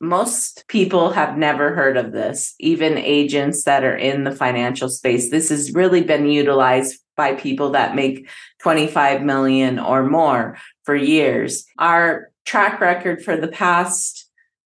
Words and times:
most 0.00 0.64
people 0.66 1.10
have 1.10 1.36
never 1.36 1.74
heard 1.74 1.98
of 1.98 2.12
this, 2.12 2.54
even 2.58 2.96
agents 2.96 3.64
that 3.64 3.84
are 3.84 3.96
in 3.96 4.24
the 4.24 4.34
financial 4.34 4.88
space. 4.88 5.30
This 5.30 5.50
has 5.50 5.74
really 5.74 6.02
been 6.02 6.26
utilized 6.26 6.98
by 7.16 7.34
people 7.34 7.72
that 7.72 7.94
make 7.94 8.26
25 8.62 9.20
million 9.22 9.78
or 9.78 10.08
more 10.08 10.56
for 10.84 10.94
years. 10.94 11.66
Our 11.78 12.30
track 12.46 12.80
record 12.80 13.22
for 13.22 13.36
the 13.36 13.48
past 13.48 14.26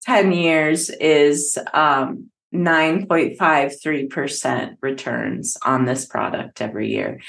10 0.04 0.30
years 0.30 0.90
is 0.90 1.58
um, 1.74 2.30
9.53% 2.54 4.76
returns 4.80 5.56
on 5.64 5.84
this 5.84 6.06
product 6.06 6.62
every 6.62 6.92
year. 6.92 7.20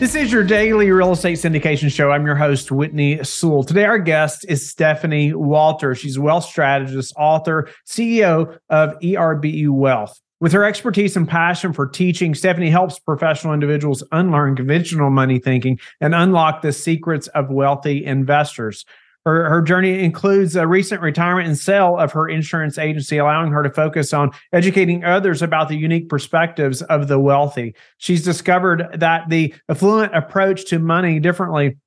This 0.00 0.16
is 0.16 0.32
your 0.32 0.42
daily 0.42 0.90
real 0.90 1.12
estate 1.12 1.38
syndication 1.38 1.90
show. 1.90 2.10
I'm 2.10 2.26
your 2.26 2.34
host, 2.34 2.72
Whitney 2.72 3.22
Sewell. 3.22 3.62
Today, 3.62 3.84
our 3.84 3.98
guest 3.98 4.44
is 4.48 4.68
Stephanie 4.68 5.32
Walter. 5.32 5.94
She's 5.94 6.16
a 6.16 6.20
wealth 6.20 6.44
strategist, 6.44 7.14
author, 7.16 7.70
CEO 7.86 8.58
of 8.68 8.98
ERBU 8.98 9.70
Wealth. 9.70 10.20
With 10.40 10.52
her 10.52 10.64
expertise 10.64 11.16
and 11.16 11.28
passion 11.28 11.72
for 11.72 11.86
teaching, 11.86 12.34
Stephanie 12.34 12.70
helps 12.70 12.98
professional 12.98 13.54
individuals 13.54 14.02
unlearn 14.10 14.56
conventional 14.56 15.10
money 15.10 15.38
thinking 15.38 15.78
and 16.00 16.12
unlock 16.12 16.60
the 16.60 16.72
secrets 16.72 17.28
of 17.28 17.50
wealthy 17.50 18.04
investors. 18.04 18.84
Her, 19.24 19.48
her 19.48 19.62
journey 19.62 20.04
includes 20.04 20.54
a 20.54 20.66
recent 20.66 21.00
retirement 21.00 21.48
and 21.48 21.58
sale 21.58 21.96
of 21.96 22.12
her 22.12 22.28
insurance 22.28 22.76
agency, 22.76 23.16
allowing 23.16 23.52
her 23.52 23.62
to 23.62 23.70
focus 23.70 24.12
on 24.12 24.32
educating 24.52 25.02
others 25.04 25.40
about 25.40 25.68
the 25.68 25.76
unique 25.76 26.08
perspectives 26.08 26.82
of 26.82 27.08
the 27.08 27.18
wealthy. 27.18 27.74
She's 27.98 28.22
discovered 28.22 28.86
that 28.94 29.30
the 29.30 29.54
affluent 29.68 30.14
approach 30.14 30.66
to 30.66 30.78
money 30.78 31.20
differently. 31.20 31.78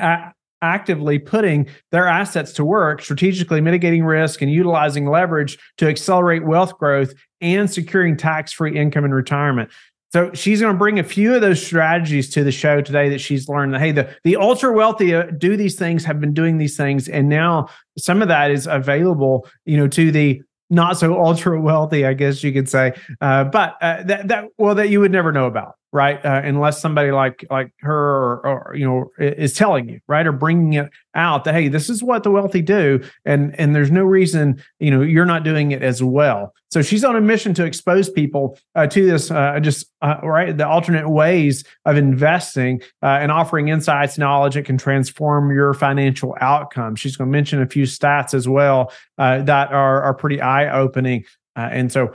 Uh, 0.00 0.30
actively 0.62 1.18
putting 1.18 1.66
their 1.90 2.06
assets 2.06 2.52
to 2.52 2.64
work, 2.64 3.02
strategically 3.02 3.60
mitigating 3.60 4.04
risk 4.04 4.42
and 4.42 4.52
utilizing 4.52 5.08
leverage 5.08 5.58
to 5.78 5.88
accelerate 5.88 6.44
wealth 6.44 6.76
growth 6.78 7.12
and 7.40 7.70
securing 7.70 8.16
tax 8.16 8.52
free 8.52 8.76
income 8.76 9.04
in 9.04 9.12
retirement. 9.12 9.70
So 10.12 10.32
she's 10.34 10.60
going 10.60 10.74
to 10.74 10.78
bring 10.78 10.98
a 10.98 11.04
few 11.04 11.34
of 11.34 11.40
those 11.40 11.64
strategies 11.64 12.30
to 12.30 12.42
the 12.42 12.50
show 12.50 12.80
today 12.80 13.08
that 13.10 13.20
she's 13.20 13.48
learned. 13.48 13.74
That 13.74 13.80
hey 13.80 13.92
the 13.92 14.14
the 14.24 14.36
ultra 14.36 14.72
wealthy 14.72 15.14
uh, 15.14 15.24
do 15.38 15.56
these 15.56 15.76
things 15.76 16.04
have 16.04 16.20
been 16.20 16.34
doing 16.34 16.58
these 16.58 16.76
things 16.76 17.08
and 17.08 17.28
now 17.28 17.68
some 17.96 18.22
of 18.22 18.28
that 18.28 18.50
is 18.50 18.66
available 18.66 19.46
you 19.64 19.76
know 19.76 19.88
to 19.88 20.10
the 20.10 20.42
not 20.68 20.98
so 20.98 21.20
ultra 21.22 21.60
wealthy 21.60 22.04
I 22.04 22.14
guess 22.14 22.42
you 22.42 22.52
could 22.52 22.68
say. 22.68 22.92
Uh, 23.20 23.44
but 23.44 23.76
uh, 23.80 24.02
that 24.04 24.28
that 24.28 24.44
well 24.58 24.74
that 24.74 24.88
you 24.88 25.00
would 25.00 25.12
never 25.12 25.32
know 25.32 25.46
about 25.46 25.74
right? 25.92 26.24
Uh, 26.24 26.40
unless 26.44 26.80
somebody 26.80 27.10
like 27.10 27.44
like 27.50 27.72
her 27.80 27.96
or, 27.96 28.46
or, 28.46 28.74
you 28.76 28.86
know 28.86 29.10
is 29.18 29.52
telling 29.52 29.88
you, 29.88 30.00
right, 30.06 30.26
or 30.26 30.32
bringing 30.32 30.74
it 30.74 30.90
out 31.14 31.44
that 31.44 31.54
hey, 31.54 31.68
this 31.68 31.90
is 31.90 32.02
what 32.02 32.22
the 32.22 32.30
wealthy 32.30 32.62
do, 32.62 33.02
and 33.24 33.58
and 33.58 33.74
there's 33.74 33.90
no 33.90 34.04
reason 34.04 34.62
you 34.78 34.90
know 34.90 35.02
you're 35.02 35.26
not 35.26 35.42
doing 35.42 35.72
it 35.72 35.82
as 35.82 36.02
well. 36.02 36.54
So 36.70 36.82
she's 36.82 37.02
on 37.02 37.16
a 37.16 37.20
mission 37.20 37.52
to 37.54 37.64
expose 37.64 38.08
people 38.08 38.56
uh, 38.76 38.86
to 38.86 39.04
this, 39.04 39.32
uh, 39.32 39.58
just 39.58 39.86
uh, 40.02 40.18
right, 40.22 40.56
the 40.56 40.68
alternate 40.68 41.08
ways 41.08 41.64
of 41.84 41.96
investing 41.96 42.80
uh, 43.02 43.18
and 43.20 43.32
offering 43.32 43.68
insights, 43.68 44.18
knowledge 44.18 44.54
that 44.54 44.66
can 44.66 44.78
transform 44.78 45.50
your 45.50 45.74
financial 45.74 46.36
outcome. 46.40 46.94
She's 46.94 47.16
going 47.16 47.28
to 47.28 47.32
mention 47.32 47.60
a 47.60 47.66
few 47.66 47.84
stats 47.84 48.34
as 48.34 48.48
well 48.48 48.92
uh, 49.18 49.42
that 49.42 49.72
are 49.72 50.02
are 50.02 50.14
pretty 50.14 50.40
eye 50.40 50.70
opening, 50.70 51.24
and 51.56 51.90
so 51.90 52.14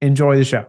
enjoy 0.00 0.36
the 0.36 0.44
show 0.44 0.66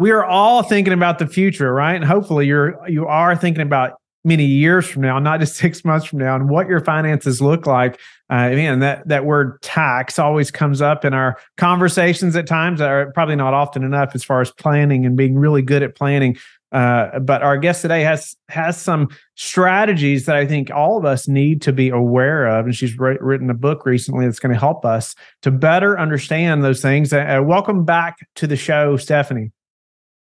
we 0.00 0.10
are 0.12 0.24
all 0.24 0.62
thinking 0.62 0.94
about 0.94 1.18
the 1.18 1.26
future, 1.26 1.74
right? 1.74 1.94
And 1.94 2.04
hopefully 2.04 2.46
you're 2.46 2.80
you 2.88 3.06
are 3.06 3.36
thinking 3.36 3.60
about 3.60 4.00
many 4.24 4.46
years 4.46 4.88
from 4.88 5.02
now, 5.02 5.18
not 5.18 5.40
just 5.40 5.56
six 5.56 5.84
months 5.84 6.06
from 6.06 6.20
now, 6.20 6.34
and 6.34 6.48
what 6.48 6.68
your 6.68 6.80
finances 6.80 7.42
look 7.42 7.66
like. 7.66 8.00
Uh, 8.30 8.48
man, 8.48 8.80
that 8.80 9.06
that 9.08 9.26
word 9.26 9.60
tax 9.60 10.18
always 10.18 10.50
comes 10.50 10.80
up 10.80 11.04
in 11.04 11.12
our 11.12 11.36
conversations 11.58 12.34
at 12.34 12.46
times. 12.46 12.80
Are 12.80 13.12
probably 13.12 13.36
not 13.36 13.52
often 13.52 13.84
enough 13.84 14.12
as 14.14 14.24
far 14.24 14.40
as 14.40 14.50
planning 14.50 15.04
and 15.04 15.18
being 15.18 15.36
really 15.36 15.60
good 15.60 15.82
at 15.82 15.94
planning. 15.94 16.38
Uh, 16.72 17.18
but 17.18 17.42
our 17.42 17.58
guest 17.58 17.82
today 17.82 18.00
has 18.00 18.34
has 18.48 18.80
some 18.80 19.08
strategies 19.34 20.24
that 20.24 20.36
I 20.36 20.46
think 20.46 20.70
all 20.70 20.96
of 20.96 21.04
us 21.04 21.28
need 21.28 21.60
to 21.62 21.74
be 21.74 21.90
aware 21.90 22.46
of, 22.46 22.64
and 22.64 22.74
she's 22.74 22.98
written 22.98 23.50
a 23.50 23.54
book 23.54 23.84
recently 23.84 24.24
that's 24.24 24.38
going 24.38 24.54
to 24.54 24.58
help 24.58 24.86
us 24.86 25.14
to 25.42 25.50
better 25.50 25.98
understand 25.98 26.64
those 26.64 26.80
things. 26.80 27.12
Uh, 27.12 27.42
welcome 27.44 27.84
back 27.84 28.16
to 28.36 28.46
the 28.46 28.56
show, 28.56 28.96
Stephanie. 28.96 29.52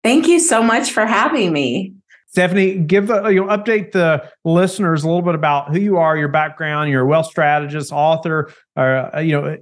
Thank 0.05 0.27
you 0.27 0.39
so 0.39 0.61
much 0.61 0.91
for 0.91 1.07
having 1.07 1.51
me. 1.51 1.91
Stephanie, 2.27 2.75
give 2.75 3.07
the 3.07 3.25
you 3.29 3.43
know, 3.43 3.47
update 3.47 3.91
the 3.91 4.29
listeners 4.43 5.03
a 5.03 5.07
little 5.07 5.23
bit 5.23 5.33
about 5.33 5.73
who 5.73 5.79
you 5.79 5.97
are, 5.97 6.15
your 6.15 6.27
background, 6.27 6.91
you're 6.91 7.01
a 7.01 7.07
wealth 7.07 7.25
strategist, 7.25 7.91
author, 7.91 8.53
uh, 8.75 9.17
you 9.19 9.31
know, 9.31 9.57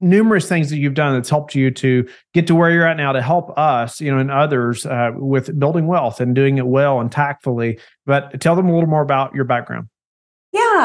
numerous 0.00 0.48
things 0.48 0.68
that 0.70 0.78
you've 0.78 0.94
done 0.94 1.14
that's 1.14 1.30
helped 1.30 1.54
you 1.54 1.70
to 1.70 2.08
get 2.32 2.48
to 2.48 2.56
where 2.56 2.72
you're 2.72 2.88
at 2.88 2.96
now 2.96 3.12
to 3.12 3.22
help 3.22 3.56
us, 3.56 4.00
you 4.00 4.10
know, 4.10 4.18
and 4.18 4.32
others 4.32 4.84
uh, 4.84 5.12
with 5.14 5.56
building 5.60 5.86
wealth 5.86 6.20
and 6.20 6.34
doing 6.34 6.58
it 6.58 6.66
well 6.66 6.98
and 6.98 7.12
tactfully. 7.12 7.78
But 8.04 8.40
tell 8.40 8.56
them 8.56 8.68
a 8.68 8.74
little 8.74 8.90
more 8.90 9.02
about 9.02 9.32
your 9.32 9.44
background. 9.44 9.88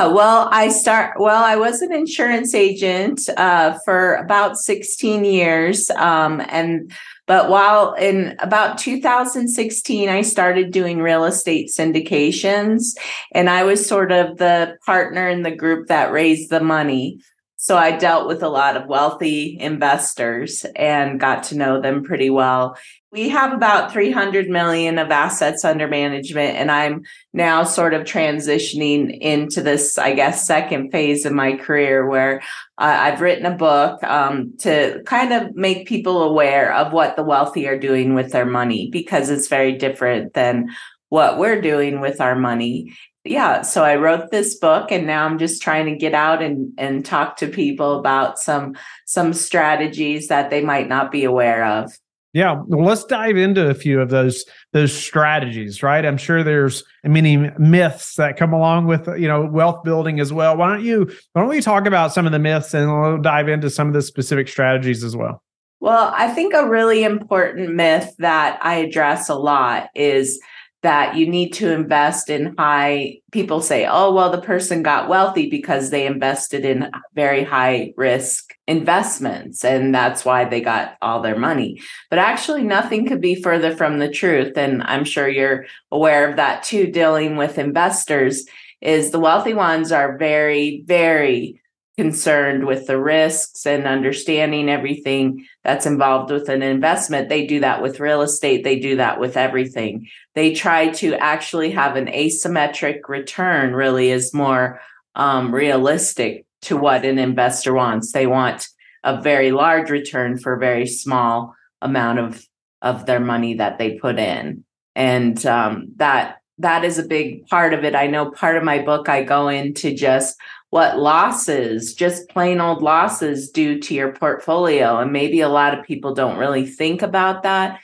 Well, 0.07 0.47
I 0.51 0.69
start. 0.69 1.19
Well, 1.19 1.43
I 1.43 1.55
was 1.55 1.81
an 1.81 1.93
insurance 1.93 2.55
agent 2.55 3.27
uh, 3.37 3.77
for 3.85 4.15
about 4.15 4.57
16 4.57 5.25
years, 5.25 5.89
um, 5.91 6.41
and 6.49 6.91
but 7.27 7.49
while 7.49 7.93
in 7.93 8.35
about 8.39 8.77
2016, 8.77 10.09
I 10.09 10.21
started 10.21 10.71
doing 10.71 10.99
real 10.99 11.25
estate 11.25 11.69
syndications, 11.69 12.97
and 13.33 13.49
I 13.49 13.63
was 13.63 13.85
sort 13.85 14.11
of 14.11 14.37
the 14.37 14.77
partner 14.85 15.29
in 15.29 15.43
the 15.43 15.55
group 15.55 15.87
that 15.89 16.11
raised 16.11 16.49
the 16.49 16.59
money. 16.59 17.19
So 17.61 17.75
I 17.75 17.97
dealt 17.97 18.25
with 18.25 18.41
a 18.41 18.47
lot 18.47 18.77
of 18.77 18.87
wealthy 18.87 19.57
investors 19.59 20.65
and 20.77 21.19
got 21.19 21.43
to 21.43 21.57
know 21.57 21.81
them 21.81 22.05
pretty 22.05 22.29
well. 22.29 22.77
We 23.11 23.27
have 23.29 23.51
about 23.51 23.91
300 23.91 24.47
million 24.47 24.97
of 24.97 25.11
assets 25.11 25.65
under 25.65 25.85
management, 25.85 26.55
and 26.55 26.71
I'm 26.71 27.01
now 27.33 27.65
sort 27.65 27.93
of 27.93 28.03
transitioning 28.03 29.19
into 29.19 29.61
this, 29.61 29.97
I 29.97 30.13
guess, 30.13 30.47
second 30.47 30.91
phase 30.91 31.25
of 31.25 31.33
my 31.33 31.57
career 31.57 32.07
where 32.07 32.39
uh, 32.77 32.97
I've 32.97 33.19
written 33.19 33.45
a 33.45 33.57
book 33.57 34.01
um, 34.05 34.53
to 34.59 35.03
kind 35.05 35.33
of 35.33 35.53
make 35.53 35.85
people 35.85 36.23
aware 36.23 36.73
of 36.73 36.93
what 36.93 37.17
the 37.17 37.23
wealthy 37.23 37.67
are 37.67 37.77
doing 37.77 38.13
with 38.13 38.31
their 38.31 38.45
money 38.45 38.89
because 38.89 39.29
it's 39.29 39.49
very 39.49 39.73
different 39.73 40.33
than 40.33 40.69
what 41.09 41.37
we're 41.37 41.59
doing 41.59 41.99
with 41.99 42.21
our 42.21 42.35
money 42.35 42.95
yeah 43.29 43.61
so 43.61 43.83
i 43.83 43.95
wrote 43.95 44.31
this 44.31 44.55
book 44.57 44.91
and 44.91 45.05
now 45.07 45.25
i'm 45.25 45.37
just 45.37 45.61
trying 45.61 45.85
to 45.85 45.95
get 45.95 46.13
out 46.13 46.41
and 46.41 46.73
and 46.77 47.05
talk 47.05 47.37
to 47.37 47.47
people 47.47 47.99
about 47.99 48.39
some 48.39 48.75
some 49.05 49.33
strategies 49.33 50.27
that 50.27 50.49
they 50.49 50.61
might 50.61 50.87
not 50.87 51.11
be 51.11 51.23
aware 51.23 51.63
of 51.63 51.97
yeah, 52.31 52.61
well, 52.67 52.85
let's 52.85 53.05
dive 53.05 53.37
into 53.37 53.67
a 53.69 53.73
few 53.73 53.99
of 53.99 54.09
those 54.09 54.45
those 54.71 54.95
strategies, 54.95 55.81
right? 55.81 56.05
I'm 56.05 56.17
sure 56.17 56.43
there's 56.43 56.83
many 57.03 57.37
myths 57.57 58.15
that 58.15 58.37
come 58.37 58.53
along 58.53 58.85
with 58.85 59.07
you 59.19 59.27
know 59.27 59.47
wealth 59.47 59.83
building 59.83 60.19
as 60.19 60.31
well. 60.31 60.55
Why 60.55 60.67
don't 60.67 60.85
you 60.85 61.05
why 61.33 61.41
don't 61.41 61.49
we 61.49 61.59
talk 61.59 61.87
about 61.87 62.13
some 62.13 62.27
of 62.27 62.31
the 62.31 62.37
myths 62.37 62.73
and 62.75 62.91
we'll 62.91 63.17
dive 63.17 63.49
into 63.49 63.71
some 63.71 63.87
of 63.87 63.93
the 63.93 64.03
specific 64.03 64.47
strategies 64.47 65.03
as 65.03 65.15
well? 65.15 65.41
Well, 65.79 66.13
I 66.15 66.27
think 66.27 66.53
a 66.53 66.67
really 66.67 67.03
important 67.03 67.73
myth 67.73 68.13
that 68.19 68.59
I 68.61 68.75
address 68.75 69.27
a 69.29 69.35
lot 69.35 69.89
is 69.95 70.39
that 70.81 71.15
you 71.15 71.27
need 71.27 71.51
to 71.51 71.71
invest 71.71 72.29
in 72.29 72.55
high 72.57 73.17
people 73.31 73.61
say 73.61 73.85
oh 73.85 74.13
well 74.13 74.31
the 74.31 74.41
person 74.41 74.81
got 74.81 75.09
wealthy 75.09 75.49
because 75.49 75.89
they 75.89 76.05
invested 76.05 76.63
in 76.63 76.89
very 77.15 77.43
high 77.43 77.93
risk 77.97 78.53
investments 78.65 79.65
and 79.65 79.93
that's 79.93 80.23
why 80.23 80.45
they 80.45 80.61
got 80.61 80.95
all 81.01 81.21
their 81.21 81.37
money. 81.37 81.81
But 82.09 82.19
actually 82.19 82.63
nothing 82.63 83.07
could 83.07 83.21
be 83.21 83.35
further 83.35 83.75
from 83.75 83.99
the 83.99 84.09
truth. 84.09 84.57
And 84.57 84.81
i'm 84.83 85.03
sure 85.03 85.27
you're 85.27 85.65
aware 85.91 86.29
of 86.29 86.37
that 86.37 86.63
too 86.63 86.87
dealing 86.87 87.35
with 87.35 87.57
investors 87.57 88.45
is 88.81 89.11
the 89.11 89.19
wealthy 89.19 89.53
ones 89.53 89.91
are 89.91 90.17
very 90.17 90.83
very 90.85 91.61
concerned 91.99 92.65
with 92.65 92.87
the 92.87 92.97
risks 92.97 93.65
and 93.65 93.85
understanding 93.85 94.69
everything 94.69 95.45
that's 95.65 95.85
involved 95.85 96.31
with 96.31 96.47
an 96.47 96.63
investment. 96.63 97.27
They 97.27 97.45
do 97.45 97.59
that 97.59 97.81
with 97.81 97.99
real 97.99 98.21
estate, 98.21 98.63
they 98.63 98.79
do 98.79 98.95
that 98.95 99.19
with 99.19 99.35
everything. 99.35 100.07
They 100.33 100.53
try 100.53 100.91
to 100.91 101.15
actually 101.15 101.71
have 101.71 101.97
an 101.97 102.05
asymmetric 102.07 103.09
return, 103.09 103.73
really, 103.73 104.11
is 104.11 104.33
more 104.33 104.79
um, 105.15 105.53
realistic 105.53 106.45
to 106.61 106.77
what 106.77 107.03
an 107.03 107.19
investor 107.19 107.73
wants. 107.73 108.13
They 108.13 108.27
want 108.27 108.69
a 109.03 109.21
very 109.21 109.51
large 109.51 109.89
return 109.89 110.37
for 110.37 110.53
a 110.53 110.59
very 110.59 110.87
small 110.87 111.53
amount 111.81 112.19
of 112.19 112.45
of 112.81 113.07
their 113.07 113.19
money 113.19 113.55
that 113.55 113.77
they 113.77 113.99
put 113.99 114.17
in 114.17 114.63
and 114.95 115.45
um, 115.45 115.89
that 115.97 116.37
that 116.59 116.83
is 116.83 116.99
a 116.99 117.07
big 117.07 117.47
part 117.47 117.73
of 117.73 117.83
it 117.83 117.95
i 117.95 118.07
know 118.07 118.29
part 118.31 118.57
of 118.57 118.63
my 118.63 118.79
book 118.79 119.09
i 119.09 119.23
go 119.23 119.47
into 119.47 119.93
just 119.93 120.37
what 120.69 120.99
losses, 120.99 121.93
just 121.93 122.29
plain 122.29 122.61
old 122.61 122.81
losses, 122.81 123.49
do 123.49 123.79
to 123.79 123.93
your 123.93 124.13
portfolio. 124.13 124.97
And 124.97 125.11
maybe 125.11 125.41
a 125.41 125.49
lot 125.49 125.77
of 125.77 125.85
people 125.85 126.13
don't 126.13 126.37
really 126.37 126.65
think 126.65 127.01
about 127.01 127.43
that, 127.43 127.79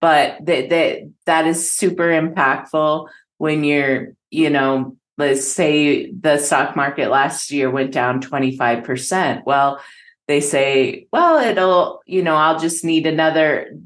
but 0.00 0.38
that 0.46 0.70
that 0.70 1.10
that 1.26 1.46
is 1.46 1.72
super 1.72 2.08
impactful 2.08 3.08
when 3.36 3.64
you're, 3.64 4.14
you 4.30 4.48
know, 4.48 4.96
let's 5.18 5.46
say 5.46 6.10
the 6.10 6.38
stock 6.38 6.74
market 6.74 7.10
last 7.10 7.50
year 7.50 7.70
went 7.70 7.92
down 7.92 8.22
25%. 8.22 9.42
Well, 9.44 9.80
they 10.26 10.40
say, 10.40 11.08
well, 11.12 11.38
it'll, 11.44 12.00
you 12.06 12.22
know, 12.22 12.36
I'll 12.36 12.58
just 12.58 12.84
need 12.84 13.06
another 13.06 13.76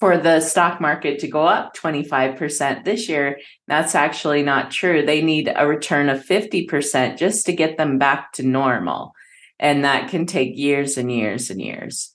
for 0.00 0.18
the 0.18 0.40
stock 0.40 0.80
market 0.80 1.18
to 1.20 1.28
go 1.28 1.44
up 1.44 1.74
25% 1.76 2.84
this 2.84 3.08
year. 3.08 3.38
That's 3.68 3.94
actually 3.94 4.42
not 4.42 4.70
true. 4.70 5.04
They 5.04 5.22
need 5.22 5.52
a 5.54 5.66
return 5.66 6.08
of 6.08 6.24
50% 6.24 7.16
just 7.16 7.46
to 7.46 7.52
get 7.52 7.78
them 7.78 7.98
back 7.98 8.32
to 8.32 8.42
normal. 8.42 9.12
And 9.58 9.84
that 9.84 10.10
can 10.10 10.26
take 10.26 10.56
years 10.56 10.98
and 10.98 11.12
years 11.12 11.48
and 11.48 11.60
years. 11.60 12.14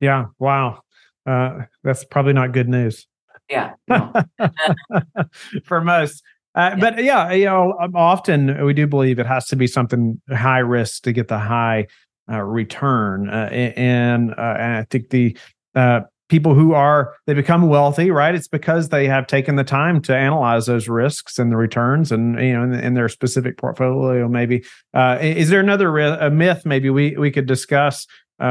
Yeah. 0.00 0.26
Wow. 0.38 0.80
Uh, 1.24 1.60
that's 1.84 2.04
probably 2.04 2.32
not 2.32 2.52
good 2.52 2.68
news. 2.68 3.06
Yeah. 3.48 3.74
No. 3.88 4.12
For 5.64 5.80
most. 5.80 6.22
Uh, 6.54 6.74
yeah. 6.74 6.80
But 6.80 7.04
yeah, 7.04 7.32
you 7.32 7.44
know, 7.46 7.74
um, 7.80 7.94
often 7.94 8.64
we 8.64 8.74
do 8.74 8.86
believe 8.86 9.18
it 9.18 9.26
has 9.26 9.46
to 9.46 9.56
be 9.56 9.66
something 9.66 10.20
high 10.30 10.58
risk 10.58 11.04
to 11.04 11.12
get 11.12 11.28
the 11.28 11.38
high 11.38 11.86
uh, 12.30 12.40
return, 12.40 13.28
uh, 13.28 13.48
and, 13.50 14.30
uh, 14.32 14.56
and 14.58 14.76
I 14.76 14.86
think 14.90 15.10
the 15.10 15.36
uh, 15.74 16.00
people 16.32 16.54
who 16.54 16.72
are 16.72 17.14
they 17.26 17.34
become 17.34 17.68
wealthy, 17.68 18.10
right? 18.10 18.34
It's 18.34 18.48
because 18.48 18.88
they 18.88 19.06
have 19.06 19.26
taken 19.26 19.56
the 19.56 19.64
time 19.64 20.00
to 20.02 20.16
analyze 20.16 20.64
those 20.64 20.88
risks 20.88 21.38
and 21.38 21.52
the 21.52 21.58
returns, 21.58 22.10
and 22.10 22.40
you 22.40 22.54
know, 22.54 22.62
in, 22.64 22.72
in 22.72 22.94
their 22.94 23.10
specific 23.10 23.58
portfolio. 23.58 24.26
Maybe 24.28 24.64
uh, 24.94 25.18
is 25.20 25.50
there 25.50 25.60
another 25.60 25.96
a 25.98 26.30
myth 26.30 26.64
maybe 26.64 26.88
we 26.88 27.16
we 27.16 27.30
could 27.30 27.46
discuss 27.46 28.06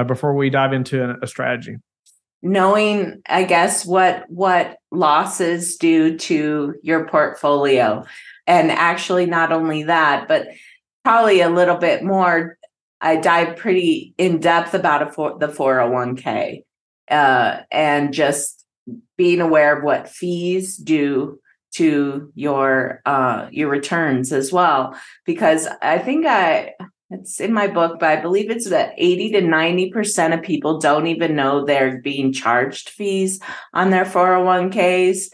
before 0.08 0.36
we 0.36 0.52
dive 0.52 0.74
into 0.74 1.04
a, 1.04 1.18
a 1.24 1.28
strategy? 1.28 1.78
knowing 2.42 3.22
i 3.28 3.44
guess 3.44 3.86
what 3.86 4.24
what 4.28 4.78
losses 4.90 5.78
do 5.78 6.18
to 6.18 6.74
your 6.82 7.08
portfolio 7.08 8.04
and 8.48 8.72
actually 8.72 9.28
not 9.28 9.52
only 9.52 9.84
that 9.84 10.28
but 10.28 10.48
probably 11.04 11.42
a 11.42 11.50
little 11.52 11.78
bit 11.78 12.04
more 12.04 12.58
i 13.00 13.16
dive 13.16 13.58
pretty 13.58 14.16
in 14.18 14.40
depth 14.40 14.74
about 14.74 15.04
a 15.04 15.12
for, 15.12 15.38
the 15.38 15.48
401k 15.48 16.64
uh, 17.12 17.62
and 17.72 18.14
just 18.14 18.66
being 19.18 19.42
aware 19.42 19.78
of 19.78 19.84
what 19.84 20.10
fees 20.10 20.78
do 20.78 21.40
to 21.74 22.32
your 22.36 23.02
uh, 23.06 23.48
your 23.52 23.70
returns 23.70 24.34
as 24.34 24.52
well 24.52 24.96
because 25.26 25.68
i 25.82 25.98
think 25.98 26.26
i 26.26 26.74
it's 27.12 27.42
in 27.42 27.52
my 27.52 27.68
book, 27.68 28.00
but 28.00 28.10
I 28.10 28.22
believe 28.22 28.50
it's 28.50 28.70
that 28.70 28.94
80 28.98 29.34
to 29.34 29.42
90% 29.42 30.34
of 30.34 30.42
people 30.42 30.80
don't 30.80 31.08
even 31.08 31.36
know 31.36 31.66
they're 31.66 32.00
being 32.00 32.32
charged 32.32 32.90
fees 32.90 33.42
on 33.74 33.90
their 33.90 34.06
401ks. 34.06 35.26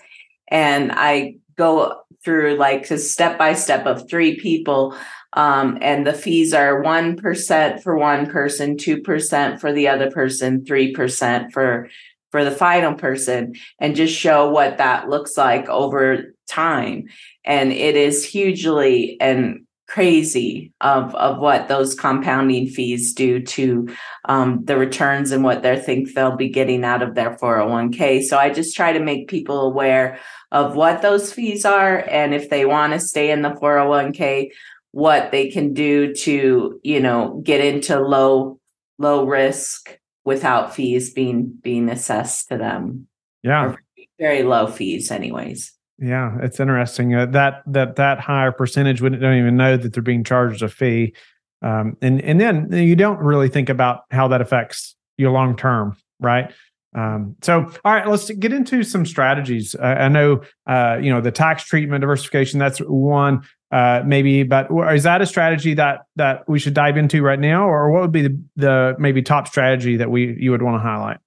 And 0.50 0.92
I 0.92 1.36
go 1.56 2.02
through 2.28 2.58
like 2.58 2.92
a 2.92 2.98
step 2.98 3.38
by 3.38 3.54
step 3.54 3.86
of 3.86 4.10
three 4.10 4.38
people. 4.38 4.94
Um, 5.32 5.78
and 5.80 6.06
the 6.06 6.12
fees 6.12 6.54
are 6.54 6.84
1% 6.84 7.82
for 7.82 7.98
one 7.98 8.30
person, 8.30 8.76
2% 8.76 9.62
for 9.62 9.72
the 9.72 9.88
other 9.88 10.12
person, 10.12 10.66
3% 10.66 11.54
for 11.54 11.90
for 12.30 12.44
the 12.44 12.52
final 12.52 12.94
person 12.94 13.56
and 13.80 13.96
just 13.96 14.14
show 14.14 14.50
what 14.50 14.80
that 14.80 15.08
looks 15.08 15.38
like 15.38 15.70
over 15.70 16.36
time 16.50 17.06
and 17.46 17.72
it 17.72 17.96
is 17.96 18.26
hugely 18.26 19.16
and 19.22 19.66
crazy 19.88 20.74
of 20.82 21.16
of 21.16 21.40
what 21.40 21.68
those 21.68 21.96
compounding 21.96 22.68
fees 22.68 23.14
do 23.14 23.42
to 23.42 23.88
um, 24.26 24.64
the 24.66 24.78
returns 24.78 25.32
and 25.32 25.44
what 25.44 25.64
they 25.64 25.80
think 25.80 26.14
they'll 26.14 26.36
be 26.36 26.50
getting 26.50 26.84
out 26.84 27.02
of 27.02 27.16
their 27.16 27.38
401k. 27.38 28.24
So 28.24 28.38
I 28.38 28.50
just 28.50 28.76
try 28.76 28.92
to 28.92 29.00
make 29.00 29.30
people 29.30 29.62
aware 29.62 30.20
of 30.52 30.76
what 30.76 31.02
those 31.02 31.32
fees 31.32 31.66
are 31.66 32.06
and 32.10 32.34
if 32.34 32.50
they 32.50 32.66
want 32.66 32.94
to 32.94 33.00
stay 33.00 33.32
in 33.32 33.42
the 33.42 33.52
401k, 33.52 34.50
what 34.92 35.32
they 35.32 35.50
can 35.50 35.74
do 35.74 36.14
to 36.14 36.80
you 36.84 37.00
know 37.00 37.42
get 37.44 37.64
into 37.64 38.00
low 38.00 38.60
low 38.98 39.26
risk 39.26 39.98
without 40.26 40.76
fees 40.76 41.14
being 41.14 41.58
being 41.62 41.90
assessed 41.90 42.50
to 42.50 42.58
them. 42.58 43.08
Yeah, 43.42 43.76
very 44.20 44.44
low 44.44 44.68
fees, 44.68 45.12
anyways. 45.12 45.77
Yeah, 46.00 46.38
it's 46.42 46.60
interesting 46.60 47.16
uh, 47.16 47.26
that 47.28 47.64
that 47.66 47.96
that 47.96 48.20
higher 48.20 48.52
percentage 48.52 49.02
wouldn't 49.02 49.22
don't 49.22 49.38
even 49.38 49.58
know 49.58 49.78
that 49.78 49.94
they're 49.94 50.04
being 50.04 50.24
charged 50.24 50.62
a 50.62 50.70
fee, 50.70 51.16
um, 51.64 51.98
and 52.02 52.22
and 52.22 52.40
then 52.40 52.72
you 52.72 52.96
don't 52.96 53.20
really 53.20 53.50
think 53.50 53.70
about 53.70 54.02
how 54.12 54.28
that 54.28 54.40
affects 54.40 54.96
your 55.18 55.32
long 55.32 55.56
term, 55.56 55.98
right? 56.20 56.52
Um, 56.96 57.36
so, 57.42 57.72
all 57.84 57.94
right, 57.94 58.08
let's 58.08 58.30
get 58.30 58.54
into 58.54 58.84
some 58.84 59.06
strategies. 59.06 59.76
Uh, 59.76 59.84
I 59.84 60.08
know, 60.08 60.42
uh, 60.68 60.98
you 61.02 61.12
know, 61.12 61.22
the 61.22 61.32
tax 61.32 61.64
treatment 61.64 62.02
diversification. 62.02 62.60
That's 62.60 62.80
one, 62.80 63.44
uh, 63.72 64.02
maybe, 64.06 64.44
but 64.44 64.68
is 64.94 65.04
that 65.04 65.22
a 65.22 65.26
strategy 65.26 65.74
that 65.76 66.02
that 66.16 66.48
we 66.48 66.60
should 66.60 66.74
dive 66.74 66.98
into 66.98 67.22
right 67.22 67.40
now, 67.40 67.68
or 67.68 67.92
what 67.92 68.02
would 68.02 68.12
be 68.12 68.22
the, 68.22 68.42
the 68.56 68.96
maybe 69.00 69.22
top 69.22 69.48
strategy 69.48 69.98
that 69.98 70.10
we 70.10 70.36
you 70.40 70.52
would 70.52 70.62
want 70.62 70.76
to 70.76 70.80
highlight? 70.80 71.18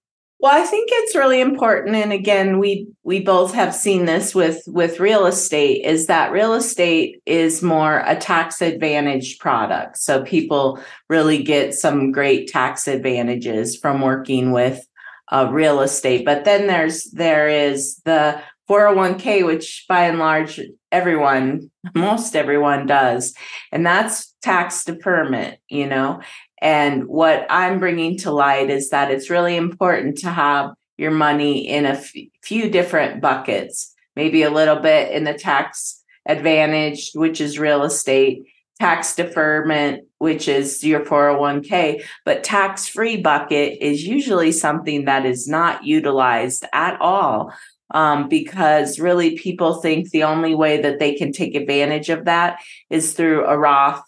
Well, 0.43 0.53
I 0.55 0.65
think 0.65 0.89
it's 0.91 1.15
really 1.15 1.41
important 1.41 1.95
and 1.97 2.15
again 2.15 2.59
we 2.59 2.89
we 3.03 3.21
both 3.21 3.53
have 3.53 3.75
seen 3.75 4.07
this 4.07 4.35
with 4.35 4.63
with 4.67 4.99
real 4.99 5.27
estate 5.27 5.85
is 5.85 6.07
that 6.07 6.33
real 6.33 6.55
estate 6.55 7.21
is 7.27 7.63
more 7.63 8.03
a 8.07 8.17
tax 8.17 8.63
advantaged 8.63 9.39
product. 9.39 9.99
So 9.99 10.23
people 10.23 10.81
really 11.11 11.43
get 11.43 11.75
some 11.75 12.11
great 12.11 12.49
tax 12.49 12.89
advantages 12.89 13.77
from 13.77 14.01
working 14.01 14.53
with 14.53 14.83
uh, 15.29 15.49
real 15.53 15.81
estate. 15.81 16.25
But 16.25 16.45
then 16.45 16.67
there's 16.67 17.05
there 17.11 17.49
is 17.49 18.01
the 18.07 18.41
401k 18.71 19.45
which 19.45 19.85
by 19.89 20.05
and 20.05 20.21
large 20.21 20.61
everyone 20.93 21.71
most 21.95 22.37
everyone 22.37 22.87
does 22.87 23.35
and 23.73 23.85
that's 23.85 24.33
tax 24.43 24.85
deferment 24.85 25.59
you 25.69 25.87
know 25.87 26.21
and 26.61 27.07
what 27.07 27.47
I'm 27.49 27.79
bringing 27.79 28.19
to 28.19 28.31
light 28.31 28.71
is 28.71 28.91
that 28.91 29.11
it's 29.11 29.31
really 29.31 29.57
important 29.57 30.19
to 30.19 30.31
have 30.31 30.73
your 30.99 31.11
money 31.11 31.67
in 31.67 31.87
a 31.87 31.91
f- 31.91 32.13
few 32.43 32.69
different 32.69 33.23
buckets, 33.23 33.95
maybe 34.15 34.43
a 34.43 34.51
little 34.51 34.77
bit 34.77 35.13
in 35.13 35.25
the 35.25 35.33
tax 35.33 36.03
advantage, 36.27 37.13
which 37.15 37.41
is 37.41 37.59
real 37.59 37.85
estate, 37.85 38.45
tax 38.79 39.15
deferment, 39.15 40.05
which 40.19 40.49
is 40.49 40.85
your 40.85 41.01
401k, 41.01 42.05
but 42.27 42.45
tax 42.45 42.87
free 42.87 43.17
bucket 43.17 43.79
is 43.81 44.05
usually 44.05 44.53
something 44.53 45.07
that 45.07 45.25
is 45.25 45.49
not 45.49 45.85
utilized 45.85 46.67
at 46.73 47.01
all. 47.01 47.53
Um, 47.93 48.29
because 48.29 49.01
really 49.01 49.37
people 49.37 49.81
think 49.81 50.11
the 50.11 50.23
only 50.23 50.55
way 50.55 50.81
that 50.83 51.01
they 51.01 51.17
can 51.17 51.33
take 51.33 51.57
advantage 51.57 52.09
of 52.09 52.27
that 52.27 52.61
is 52.89 53.15
through 53.15 53.47
a 53.47 53.59
Roth 53.59 54.05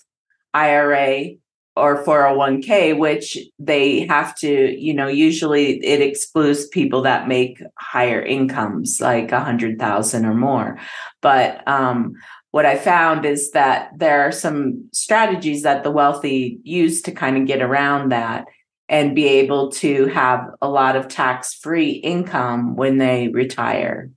IRA 0.54 1.31
or 1.75 2.05
401k 2.05 2.99
which 2.99 3.38
they 3.59 4.07
have 4.07 4.35
to 4.37 4.79
you 4.79 4.93
know 4.93 5.09
usually 5.09 5.85
it 5.85 6.00
excludes 6.00 6.69
people 6.69 7.02
that 7.02 7.29
make 7.29 7.62
higher 7.79 8.21
incomes 8.21 9.00
like 9.00 9.33
a 9.33 9.41
hundred 9.41 9.79
thousand 9.79 10.26
or 10.26 10.35
more. 10.35 10.79
But 11.21 11.67
um, 11.67 12.14
what 12.50 12.67
i 12.67 12.76
found 12.76 13.25
is 13.25 13.50
that 13.52 13.91
there 13.97 14.23
are 14.23 14.33
some 14.33 14.88
strategies 14.93 15.62
that 15.62 15.83
the 15.85 15.91
wealthy 15.91 16.59
use 16.62 17.00
to 17.02 17.11
kind 17.11 17.38
of 17.38 17.47
get 17.47 17.62
around 17.62 18.11
that 18.11 18.45
and 18.88 19.14
be 19.14 19.26
able 19.26 19.71
to 19.71 20.07
have 20.09 20.47
a 20.61 20.69
lot 20.69 20.97
of 20.97 21.09
tax 21.09 21.55
free 21.55 21.93
income 21.93 22.76
when 22.76 22.99
they 22.99 23.29
retire. 23.29 24.11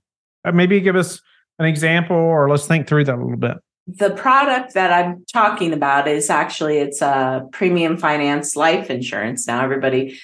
Uh, 0.44 0.52
maybe 0.52 0.80
give 0.80 0.96
us 0.96 1.22
an 1.58 1.64
example 1.64 2.16
or 2.16 2.50
let's 2.50 2.66
think 2.66 2.86
through 2.86 3.04
that 3.04 3.14
a 3.14 3.22
little 3.22 3.38
bit 3.38 3.56
the 3.86 4.10
product 4.10 4.74
that 4.74 4.92
I'm 4.92 5.24
talking 5.32 5.72
about 5.72 6.08
is 6.08 6.28
actually 6.28 6.78
it's 6.78 7.00
a 7.00 7.46
premium 7.52 7.96
finance 7.96 8.56
life 8.56 8.90
insurance. 8.90 9.46
Now 9.46 9.62
everybody 9.62 10.18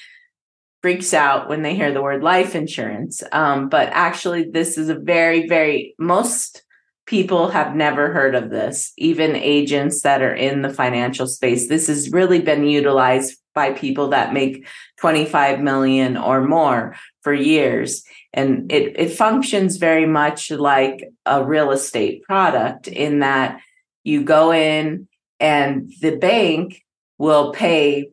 freaks 0.83 1.15
out 1.15 1.49
when 1.49 1.63
they 1.63 1.77
hear 1.77 1.93
the 1.93 2.03
word 2.03 2.25
life 2.25 2.57
insurance, 2.57 3.23
um, 3.31 3.69
but 3.69 3.89
actually 3.93 4.51
this 4.51 4.77
is 4.77 4.89
a 4.89 4.97
very 4.97 5.47
very 5.47 5.95
most 5.99 6.65
people 7.07 7.49
have 7.49 7.77
never 7.77 8.13
heard 8.13 8.35
of 8.35 8.51
this. 8.51 8.93
Even 8.99 9.37
agents 9.37 10.03
that 10.03 10.23
are 10.23 10.35
in 10.35 10.63
the 10.63 10.73
financial 10.73 11.27
space, 11.27 11.69
this 11.69 11.87
has 11.87 12.11
really 12.11 12.41
been 12.41 12.67
utilized 12.67 13.37
by 13.55 13.73
people 13.73 14.09
that 14.09 14.33
make 14.33 14.67
25 15.01 15.61
million 15.61 16.17
or 16.17 16.43
more 16.43 16.97
for 17.23 17.33
years. 17.33 18.05
And 18.33 18.71
it, 18.73 18.99
it 18.99 19.13
functions 19.13 19.77
very 19.77 20.07
much 20.07 20.51
like 20.51 21.05
a 21.27 21.45
real 21.45 21.71
estate 21.71 22.23
product 22.23 22.89
in 22.89 23.21
that 23.21 23.61
you 24.05 24.25
go 24.25 24.53
in 24.53 25.09
and 25.39 25.93
the 26.01 26.17
bank 26.17 26.83
will 27.19 27.53
pay 27.53 28.11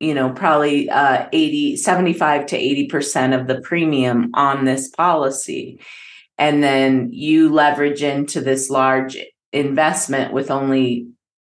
you 0.00 0.14
know 0.14 0.30
probably 0.30 0.88
uh 0.88 1.28
80 1.32 1.76
75 1.76 2.46
to 2.46 2.58
80% 2.58 3.38
of 3.38 3.46
the 3.46 3.60
premium 3.60 4.30
on 4.34 4.64
this 4.64 4.88
policy. 4.88 5.80
And 6.38 6.62
then 6.62 7.10
you 7.12 7.52
leverage 7.52 8.02
into 8.02 8.40
this 8.40 8.70
large 8.70 9.18
investment 9.52 10.32
with 10.32 10.50
only 10.50 11.06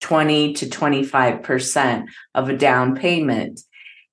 20 0.05 0.53
to 0.53 0.67
25% 0.67 2.05
of 2.35 2.47
a 2.47 2.55
down 2.55 2.95
payment. 2.95 3.61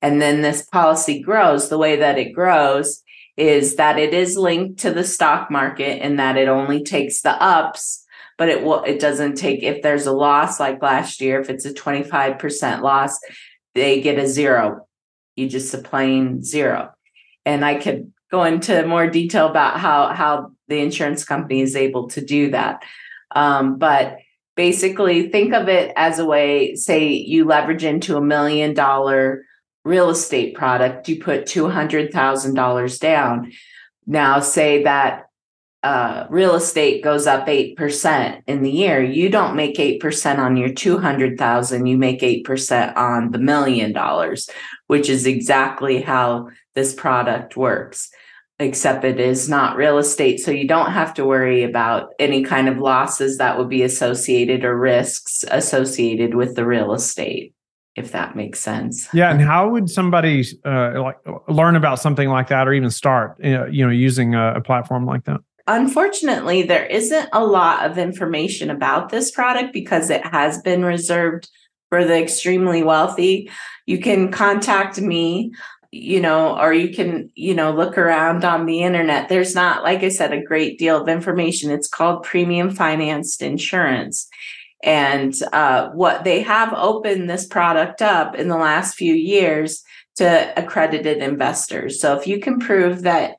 And 0.00 0.22
then 0.22 0.40
this 0.40 0.64
policy 0.64 1.20
grows. 1.20 1.68
The 1.68 1.76
way 1.76 1.96
that 1.96 2.18
it 2.18 2.32
grows 2.32 3.02
is 3.36 3.76
that 3.76 3.98
it 3.98 4.14
is 4.14 4.38
linked 4.38 4.80
to 4.80 4.90
the 4.90 5.04
stock 5.04 5.50
market 5.50 6.02
and 6.02 6.18
that 6.18 6.38
it 6.38 6.48
only 6.48 6.82
takes 6.82 7.20
the 7.20 7.42
ups 7.42 8.06
but 8.38 8.48
it 8.48 8.62
will 8.62 8.82
it 8.84 8.98
doesn't 8.98 9.34
take 9.34 9.62
if 9.62 9.82
there's 9.82 10.06
a 10.06 10.12
loss 10.12 10.58
like 10.58 10.82
last 10.82 11.20
year 11.20 11.40
if 11.40 11.50
it's 11.50 11.66
a 11.66 11.72
25% 11.72 12.80
loss 12.80 13.18
they 13.74 14.00
get 14.00 14.18
a 14.18 14.26
zero. 14.26 14.86
You 15.36 15.48
just 15.48 15.74
a 15.74 15.78
plain 15.78 16.42
zero. 16.42 16.90
And 17.44 17.64
i 17.64 17.74
could 17.74 18.12
go 18.30 18.44
into 18.44 18.86
more 18.86 19.06
detail 19.08 19.46
about 19.46 19.78
how 19.78 20.08
how 20.08 20.52
the 20.68 20.78
insurance 20.78 21.22
company 21.22 21.60
is 21.60 21.76
able 21.76 22.08
to 22.08 22.24
do 22.24 22.50
that. 22.50 22.82
Um, 23.34 23.76
but 23.76 24.16
basically 24.56 25.28
think 25.28 25.54
of 25.54 25.68
it 25.68 25.92
as 25.96 26.18
a 26.18 26.24
way 26.24 26.74
say 26.74 27.08
you 27.08 27.44
leverage 27.44 27.84
into 27.84 28.16
a 28.16 28.20
million 28.20 28.74
dollar 28.74 29.44
real 29.84 30.10
estate 30.10 30.54
product 30.54 31.08
you 31.08 31.20
put 31.20 31.46
$200000 31.46 33.00
down. 33.00 33.52
Now 34.06 34.40
say 34.40 34.84
that 34.84 35.26
uh, 35.82 36.26
real 36.30 36.54
estate 36.54 37.02
goes 37.02 37.26
up 37.26 37.46
8% 37.46 38.42
in 38.46 38.62
the 38.62 38.70
year 38.70 39.02
you 39.02 39.28
don't 39.28 39.56
make 39.56 39.76
8% 39.76 40.38
on 40.38 40.56
your 40.56 40.72
200000 40.72 41.86
you 41.86 41.98
make 41.98 42.20
8% 42.20 42.96
on 42.96 43.32
the 43.32 43.38
million 43.38 43.92
dollars 43.92 44.48
which 44.86 45.08
is 45.08 45.26
exactly 45.26 46.00
how 46.00 46.50
this 46.76 46.94
product 46.94 47.56
works 47.56 48.10
except 48.62 49.04
it 49.04 49.20
is 49.20 49.48
not 49.48 49.76
real 49.76 49.98
estate 49.98 50.38
so 50.38 50.50
you 50.50 50.66
don't 50.66 50.92
have 50.92 51.12
to 51.14 51.24
worry 51.24 51.62
about 51.62 52.12
any 52.18 52.42
kind 52.42 52.68
of 52.68 52.78
losses 52.78 53.38
that 53.38 53.58
would 53.58 53.68
be 53.68 53.82
associated 53.82 54.64
or 54.64 54.78
risks 54.78 55.44
associated 55.50 56.34
with 56.34 56.54
the 56.56 56.64
real 56.64 56.92
estate 56.92 57.54
if 57.94 58.12
that 58.12 58.34
makes 58.34 58.58
sense. 58.58 59.08
Yeah, 59.12 59.30
and 59.30 59.40
how 59.40 59.68
would 59.68 59.90
somebody 59.90 60.44
uh, 60.64 61.00
like 61.00 61.18
learn 61.48 61.76
about 61.76 62.00
something 62.00 62.28
like 62.28 62.48
that, 62.48 62.66
or 62.66 62.72
even 62.72 62.90
start, 62.90 63.36
you 63.42 63.84
know, 63.84 63.90
using 63.90 64.34
a, 64.34 64.54
a, 64.54 64.60
platform 64.60 65.04
like 65.04 65.24
that? 65.24 65.40
Unfortunately, 65.66 66.62
there 66.62 66.86
isn't 66.86 67.28
a 67.32 67.44
lot 67.44 67.88
of 67.88 67.98
information 67.98 68.70
about 68.70 69.10
this 69.10 69.30
product 69.30 69.72
because 69.72 70.10
it 70.10 70.24
has 70.26 70.60
been 70.62 70.84
reserved 70.84 71.48
for 71.90 72.04
the 72.04 72.20
extremely 72.20 72.82
wealthy. 72.82 73.50
You 73.86 73.98
can 73.98 74.32
contact 74.32 75.00
me 75.00 75.52
you 75.92 76.22
know, 76.22 76.58
or 76.58 76.72
you 76.72 76.92
can, 76.92 77.30
you 77.34 77.54
know, 77.54 77.70
look 77.70 77.98
around 77.98 78.44
on 78.44 78.64
the 78.64 78.82
internet. 78.82 79.28
There's 79.28 79.54
not, 79.54 79.82
like 79.82 80.02
I 80.02 80.08
said, 80.08 80.32
a 80.32 80.42
great 80.42 80.78
deal 80.78 81.00
of 81.00 81.06
information. 81.06 81.70
It's 81.70 81.86
called 81.86 82.22
premium 82.22 82.70
financed 82.70 83.42
insurance. 83.42 84.26
And 84.82 85.34
uh, 85.52 85.90
what 85.90 86.24
they 86.24 86.40
have 86.40 86.72
opened 86.72 87.28
this 87.28 87.46
product 87.46 88.00
up 88.00 88.34
in 88.34 88.48
the 88.48 88.56
last 88.56 88.96
few 88.96 89.12
years 89.12 89.84
to 90.16 90.52
accredited 90.56 91.18
investors. 91.18 92.00
So 92.00 92.16
if 92.18 92.26
you 92.26 92.40
can 92.40 92.58
prove 92.58 93.02
that 93.02 93.36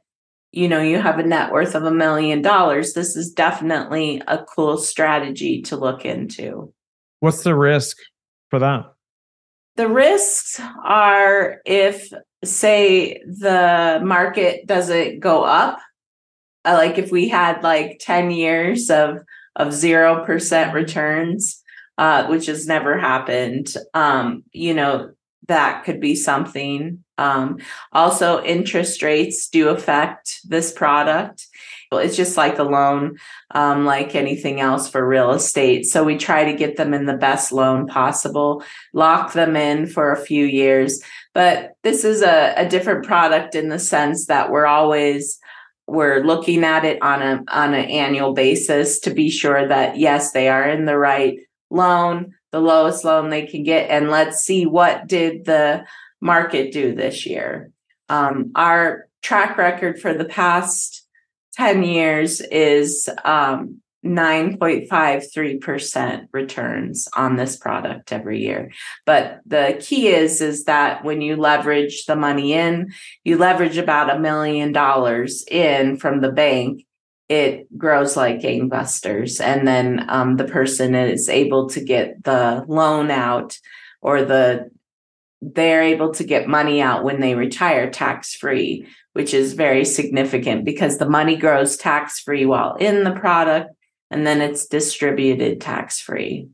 you 0.51 0.69
know 0.69 0.79
you 0.79 1.00
have 1.00 1.17
a 1.17 1.24
net 1.24 1.51
worth 1.51 1.74
of 1.74 1.83
a 1.83 1.91
million 1.91 2.43
dollars, 2.43 2.93
this 2.93 3.15
is 3.15 3.31
definitely 3.31 4.22
a 4.27 4.43
cool 4.43 4.77
strategy 4.77 5.63
to 5.63 5.75
look 5.75 6.05
into. 6.05 6.72
What's 7.19 7.43
the 7.43 7.55
risk 7.55 7.98
for 8.50 8.60
that? 8.60 8.93
The 9.75 9.88
risks 9.88 10.62
are 10.86 11.57
if 11.65 12.13
say 12.43 13.21
the 13.25 14.01
market 14.03 14.65
doesn't 14.67 15.19
go 15.19 15.43
up, 15.43 15.79
uh, 16.65 16.73
like 16.73 16.97
if 16.97 17.12
we 17.12 17.27
had 17.29 17.63
like 17.63 18.00
10 18.00 18.31
years 18.31 18.89
of 18.89 19.19
of 19.55 19.67
0% 19.67 20.73
returns, 20.73 21.62
uh, 21.97 22.25
which 22.27 22.47
has 22.47 22.65
never 22.65 22.97
happened. 22.97 23.73
Um, 23.93 24.43
you 24.51 24.73
know, 24.73 25.12
that 25.47 25.83
could 25.83 26.00
be 26.00 26.15
something. 26.15 27.03
Um, 27.17 27.59
also, 27.91 28.43
interest 28.43 29.03
rates 29.03 29.50
do 29.50 29.69
affect 29.69 30.39
this 30.45 30.71
product. 30.71 31.45
It's 31.91 32.17
just 32.17 32.38
like 32.38 32.57
a 32.57 32.63
loan, 32.63 33.17
um, 33.51 33.85
like 33.85 34.15
anything 34.15 34.59
else 34.59 34.89
for 34.89 35.07
real 35.07 35.31
estate. 35.31 35.85
So 35.85 36.03
we 36.03 36.17
try 36.17 36.45
to 36.45 36.57
get 36.57 36.75
them 36.75 36.93
in 36.93 37.05
the 37.05 37.17
best 37.17 37.51
loan 37.51 37.85
possible, 37.85 38.63
lock 38.93 39.33
them 39.33 39.55
in 39.55 39.85
for 39.85 40.12
a 40.12 40.19
few 40.25 40.45
years. 40.45 41.03
But 41.33 41.73
this 41.83 42.03
is 42.03 42.21
a, 42.21 42.53
a 42.55 42.67
different 42.67 43.05
product 43.05 43.55
in 43.55 43.69
the 43.69 43.79
sense 43.79 44.27
that 44.27 44.51
we're 44.51 44.67
always 44.67 45.39
we're 45.85 46.23
looking 46.23 46.63
at 46.63 46.85
it 46.85 47.01
on 47.01 47.21
a 47.21 47.43
on 47.49 47.73
an 47.73 47.85
annual 47.85 48.33
basis 48.33 48.99
to 49.01 49.13
be 49.13 49.29
sure 49.29 49.67
that 49.67 49.97
yes 49.97 50.31
they 50.31 50.47
are 50.47 50.69
in 50.69 50.85
the 50.85 50.97
right 50.97 51.39
loan 51.69 52.33
the 52.53 52.61
lowest 52.61 53.03
loan 53.03 53.29
they 53.29 53.45
can 53.45 53.63
get 53.63 53.89
and 53.89 54.09
let's 54.09 54.39
see 54.39 54.65
what 54.65 55.07
did 55.07 55.43
the 55.43 55.83
market 56.23 56.71
do 56.71 56.95
this 56.95 57.25
year. 57.25 57.69
Um, 58.09 58.51
our 58.55 59.07
track 59.21 59.57
record 59.57 59.99
for 59.99 60.13
the 60.13 60.25
past 60.25 61.05
10 61.55 61.83
years 61.83 62.41
is 62.41 63.09
um, 63.25 63.81
9.53% 64.03 66.27
returns 66.31 67.07
on 67.15 67.38
this 67.38 67.55
product 67.55 68.12
every 68.12 68.41
year. 68.41 68.72
But 69.05 69.39
the 69.45 69.77
key 69.79 70.10
is 70.10 70.41
is 70.41 70.65
that 70.65 71.05
when 71.05 71.22
you 71.22 71.38
leverage 71.38 72.05
the 72.05 72.15
money 72.15 72.53
in, 72.53 72.91
you 73.24 73.38
leverage 73.38 73.77
about 73.77 74.13
a 74.13 74.19
million 74.19 74.74
dollars 74.74 75.43
in 75.50 75.98
from 75.98 76.22
the 76.22 76.31
bank, 76.31 76.86
it 77.29 77.67
grows 77.77 78.17
like 78.17 78.41
gangbusters. 78.41 79.39
And 79.39 79.67
then 79.67 80.05
um, 80.10 80.38
the 80.38 80.45
person 80.45 80.95
is 80.95 81.29
able 81.29 81.69
to 81.69 81.83
get 81.83 82.24
the 82.24 82.65
loan 82.67 83.10
out 83.10 83.57
or 84.01 84.24
the 84.24 84.69
they're 85.45 85.83
able 85.83 86.13
to 86.13 86.24
get 86.24 86.48
money 86.48 86.81
out 86.81 87.03
when 87.03 87.19
they 87.19 87.36
retire 87.36 87.89
tax 87.89 88.33
free, 88.33 88.88
which 89.12 89.33
is 89.33 89.51
very 89.53 89.83
significant 89.83 90.63
because 90.63 90.98
the 90.98 91.10
money 91.10 91.36
grows 91.36 91.75
tax 91.75 92.19
free 92.19 92.45
while 92.45 92.75
in 92.75 93.03
the 93.03 93.12
product 93.12 93.75
and 94.13 94.27
then 94.27 94.41
it's 94.41 94.67
distributed 94.67 95.60
tax 95.60 96.00
free. 96.00 96.48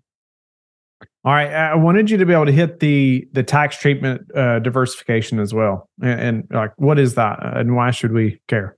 All 1.26 1.34
right, 1.34 1.52
I 1.52 1.76
wanted 1.76 2.10
you 2.10 2.18
to 2.18 2.26
be 2.26 2.34
able 2.34 2.46
to 2.46 2.52
hit 2.52 2.80
the 2.80 3.28
the 3.34 3.44
tax 3.44 3.78
treatment 3.78 4.22
uh, 4.36 4.60
diversification 4.60 5.40
as 5.40 5.54
well, 5.54 5.90
and, 6.02 6.20
and 6.22 6.48
like 6.52 6.72
what 6.78 6.98
is 6.98 7.16
that, 7.16 7.40
and 7.42 7.76
why 7.76 7.92
should 7.92 8.14
we 8.14 8.40
care? 8.48 8.78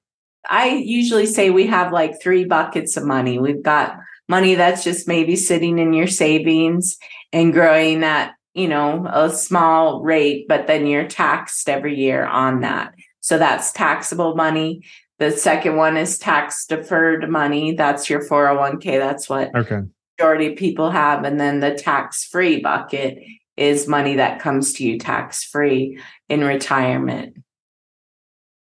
I 0.50 0.70
usually 0.70 1.28
say 1.28 1.52
we 1.52 1.68
have 1.68 1.94
like 1.94 2.20
three 2.20 2.46
buckets 2.46 2.98
of 2.98 3.06
money. 3.06 3.38
We've 3.38 3.62
got 3.62 3.96
money 4.28 4.56
that's 4.56 4.84
just 4.84 5.08
maybe 5.08 5.36
sitting 5.36 5.78
in 5.78 5.94
your 5.94 6.08
savings 6.08 6.98
and 7.32 7.54
growing 7.54 8.04
at 8.04 8.34
you 8.56 8.68
know 8.68 9.06
a 9.14 9.30
small 9.30 10.02
rate, 10.02 10.48
but 10.50 10.66
then 10.66 10.88
you're 10.88 11.08
taxed 11.08 11.70
every 11.70 11.96
year 11.96 12.26
on 12.26 12.62
that. 12.62 12.96
So 13.20 13.38
that's 13.38 13.72
taxable 13.72 14.36
money. 14.36 14.82
The 15.22 15.30
second 15.30 15.76
one 15.76 15.98
is 15.98 16.18
tax 16.18 16.66
deferred 16.66 17.30
money. 17.30 17.76
That's 17.76 18.10
your 18.10 18.28
401k. 18.28 18.98
That's 18.98 19.30
what 19.30 19.56
okay. 19.56 19.82
majority 20.18 20.48
of 20.48 20.56
people 20.58 20.90
have. 20.90 21.24
And 21.26 21.40
then 21.40 21.60
the 21.60 21.76
tax 21.76 22.26
free 22.26 22.60
bucket 22.60 23.20
is 23.56 23.88
money 23.88 24.16
that 24.16 24.40
comes 24.40 24.74
to 24.74 24.84
you 24.84 24.98
tax 24.98 25.44
free 25.44 26.00
in 26.28 26.44
retirement. 26.44 27.38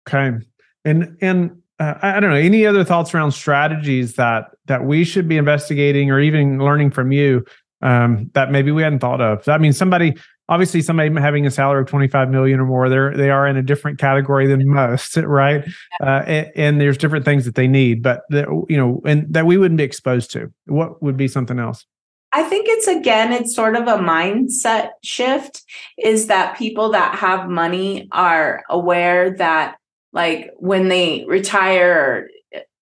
Okay. 0.08 0.44
And 0.84 1.18
and 1.22 1.62
uh, 1.79 1.94
I 2.01 2.20
don't 2.20 2.32
know 2.32 2.36
any 2.36 2.65
other 2.65 2.84
thoughts 2.84 3.13
around 3.13 3.34
strategies 3.34 4.15
that 4.15 4.46
that 4.65 4.86
we 4.86 5.03
should 5.03 5.27
be 5.27 5.38
investigating 5.38 6.10
or 6.10 6.20
even 6.20 6.58
learning 6.58 6.89
from 6.89 7.12
you 7.12 7.46
um, 7.84 8.32
that 8.34 8.51
maybe 8.51 8.72
we 8.72 8.82
hadn't 8.82 9.01
thought 9.01 9.22
of. 9.22 9.48
I 9.48 9.60
mean, 9.60 9.74
somebody 9.74 10.15
obviously 10.50 10.82
somebody 10.82 11.13
having 11.22 11.46
a 11.46 11.51
salary 11.51 11.82
of 11.82 11.88
25 11.88 12.29
million 12.29 12.60
or 12.60 12.65
more 12.65 12.89
they're 12.89 13.15
they 13.15 13.29
are 13.29 13.48
in 13.48 13.56
a 13.56 13.62
different 13.62 14.00
category 14.00 14.48
than 14.48 14.68
most 14.68 15.15
right? 15.18 15.63
Uh, 16.01 16.24
and, 16.27 16.51
and, 16.56 16.82
there's 16.82 16.98
different 16.98 17.24
things 17.24 17.46
that 17.46 17.56
they 17.56 17.68
need 17.68 18.03
but 18.03 18.24
that 18.29 18.48
you 18.68 18.75
know 18.75 19.01
and 19.06 19.32
that 19.34 19.46
we 19.46 19.58
wouldn't 19.58 19.77
be 19.77 19.84
exposed 19.84 20.32
to. 20.32 20.51
What 20.65 21.01
would 21.01 21.15
be 21.15 21.27
something 21.27 21.60
else? 21.60 21.86
I 22.32 22.44
think 22.44 22.68
it's 22.70 22.88
again, 22.88 23.34
it's 23.34 23.56
sort 23.56 23.75
of 23.75 23.88
a 23.88 23.98
mindset 23.98 24.91
shift 25.03 25.63
is 25.98 26.27
that 26.27 26.58
people 26.58 26.91
that 26.91 27.15
have 27.15 27.50
money 27.50 28.08
are 28.12 28.63
aware 28.70 29.36
that, 29.38 29.77
like, 30.13 30.51
when 30.58 30.89
they 30.89 31.25
retire, 31.27 32.29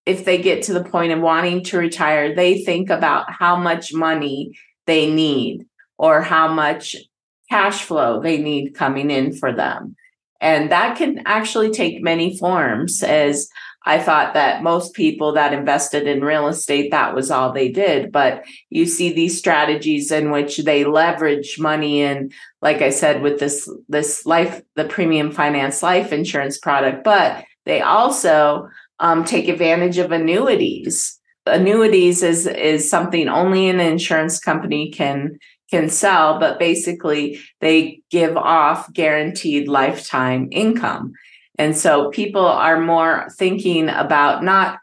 if 0.05 0.25
they 0.25 0.37
get 0.37 0.63
to 0.63 0.73
the 0.73 0.83
point 0.83 1.13
of 1.13 1.21
wanting 1.21 1.63
to 1.65 1.77
retire, 1.77 2.35
they 2.35 2.63
think 2.63 2.89
about 2.89 3.31
how 3.31 3.55
much 3.55 3.93
money 3.93 4.51
they 4.85 5.09
need 5.09 5.65
or 5.97 6.21
how 6.21 6.49
much 6.49 6.95
cash 7.49 7.83
flow 7.83 8.21
they 8.21 8.37
need 8.37 8.75
coming 8.75 9.09
in 9.09 9.33
for 9.33 9.51
them. 9.53 9.95
And 10.39 10.71
that 10.71 10.97
can 10.97 11.23
actually 11.25 11.71
take 11.71 12.03
many 12.03 12.37
forms 12.37 13.01
as 13.01 13.49
I 13.87 13.99
thought 13.99 14.33
that 14.33 14.63
most 14.63 14.93
people 14.93 15.31
that 15.33 15.53
invested 15.53 16.07
in 16.07 16.21
real 16.21 16.47
estate, 16.47 16.91
that 16.91 17.15
was 17.15 17.31
all 17.31 17.53
they 17.53 17.69
did. 17.69 18.11
But 18.11 18.43
you 18.69 18.85
see 18.85 19.13
these 19.13 19.37
strategies 19.37 20.11
in 20.11 20.29
which 20.29 20.57
they 20.57 20.83
leverage 20.83 21.57
money 21.57 22.01
in, 22.01 22.31
like 22.61 22.81
I 22.81 22.89
said, 22.89 23.21
with 23.21 23.39
this, 23.39 23.69
this 23.87 24.25
life, 24.25 24.61
the 24.75 24.83
premium 24.83 25.31
finance 25.31 25.81
life 25.81 26.11
insurance 26.11 26.57
product, 26.57 27.05
but 27.05 27.45
they 27.65 27.79
also 27.79 28.67
um, 28.99 29.23
take 29.23 29.47
advantage 29.47 29.99
of 29.99 30.11
annuities. 30.11 31.17
Annuities 31.45 32.23
is, 32.23 32.45
is 32.45 32.89
something 32.89 33.29
only 33.29 33.69
an 33.69 33.79
insurance 33.79 34.37
company 34.37 34.91
can 34.91 35.39
can 35.69 35.89
sell, 35.89 36.39
but 36.39 36.59
basically 36.59 37.39
they 37.59 38.01
give 38.09 38.37
off 38.37 38.91
guaranteed 38.93 39.67
lifetime 39.67 40.47
income. 40.51 41.13
And 41.57 41.75
so 41.75 42.09
people 42.09 42.45
are 42.45 42.79
more 42.79 43.27
thinking 43.37 43.89
about 43.89 44.43
not 44.43 44.79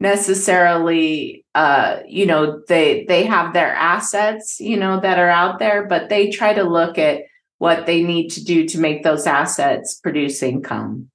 necessarily 0.00 1.44
uh 1.56 1.98
you 2.06 2.24
know 2.24 2.62
they 2.68 3.04
they 3.08 3.24
have 3.24 3.52
their 3.52 3.74
assets 3.74 4.60
you 4.60 4.76
know 4.76 5.00
that 5.00 5.18
are 5.18 5.28
out 5.28 5.58
there 5.58 5.88
but 5.88 6.08
they 6.08 6.30
try 6.30 6.54
to 6.54 6.62
look 6.62 6.98
at 6.98 7.22
what 7.58 7.86
they 7.86 8.04
need 8.04 8.28
to 8.28 8.44
do 8.44 8.64
to 8.64 8.78
make 8.78 9.02
those 9.02 9.26
assets 9.26 9.96
produce 9.96 10.40
income. 10.40 11.10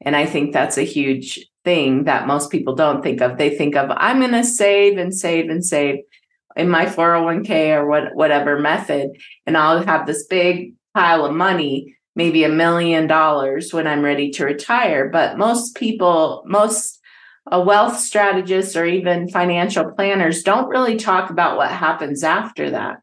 And 0.00 0.16
i 0.16 0.26
think 0.26 0.52
that's 0.52 0.76
a 0.76 0.82
huge 0.82 1.46
thing 1.62 2.04
that 2.04 2.26
most 2.26 2.50
people 2.50 2.74
don't 2.74 3.02
think 3.02 3.20
of. 3.20 3.38
They 3.38 3.56
think 3.56 3.76
of 3.76 3.90
i'm 3.96 4.18
going 4.18 4.32
to 4.32 4.42
save 4.42 4.98
and 4.98 5.14
save 5.14 5.48
and 5.48 5.64
save 5.64 6.00
in 6.60 6.68
my 6.68 6.86
401k 6.86 7.76
or 7.76 7.86
what 7.86 8.14
whatever 8.14 8.58
method 8.58 9.10
and 9.46 9.56
I'll 9.56 9.82
have 9.84 10.06
this 10.06 10.26
big 10.26 10.74
pile 10.94 11.24
of 11.24 11.34
money 11.34 11.96
maybe 12.16 12.44
a 12.44 12.48
million 12.48 13.06
dollars 13.06 13.72
when 13.72 13.86
I'm 13.86 14.02
ready 14.02 14.30
to 14.32 14.44
retire. 14.44 15.08
But 15.08 15.38
most 15.38 15.76
people 15.76 16.42
most 16.46 16.98
a 17.50 17.60
wealth 17.60 17.98
strategist 17.98 18.76
or 18.76 18.84
even 18.84 19.28
financial 19.28 19.90
planners 19.92 20.42
don't 20.42 20.68
really 20.68 20.96
talk 20.96 21.30
about 21.30 21.56
what 21.56 21.70
happens 21.70 22.22
after 22.22 22.70
that. 22.70 23.00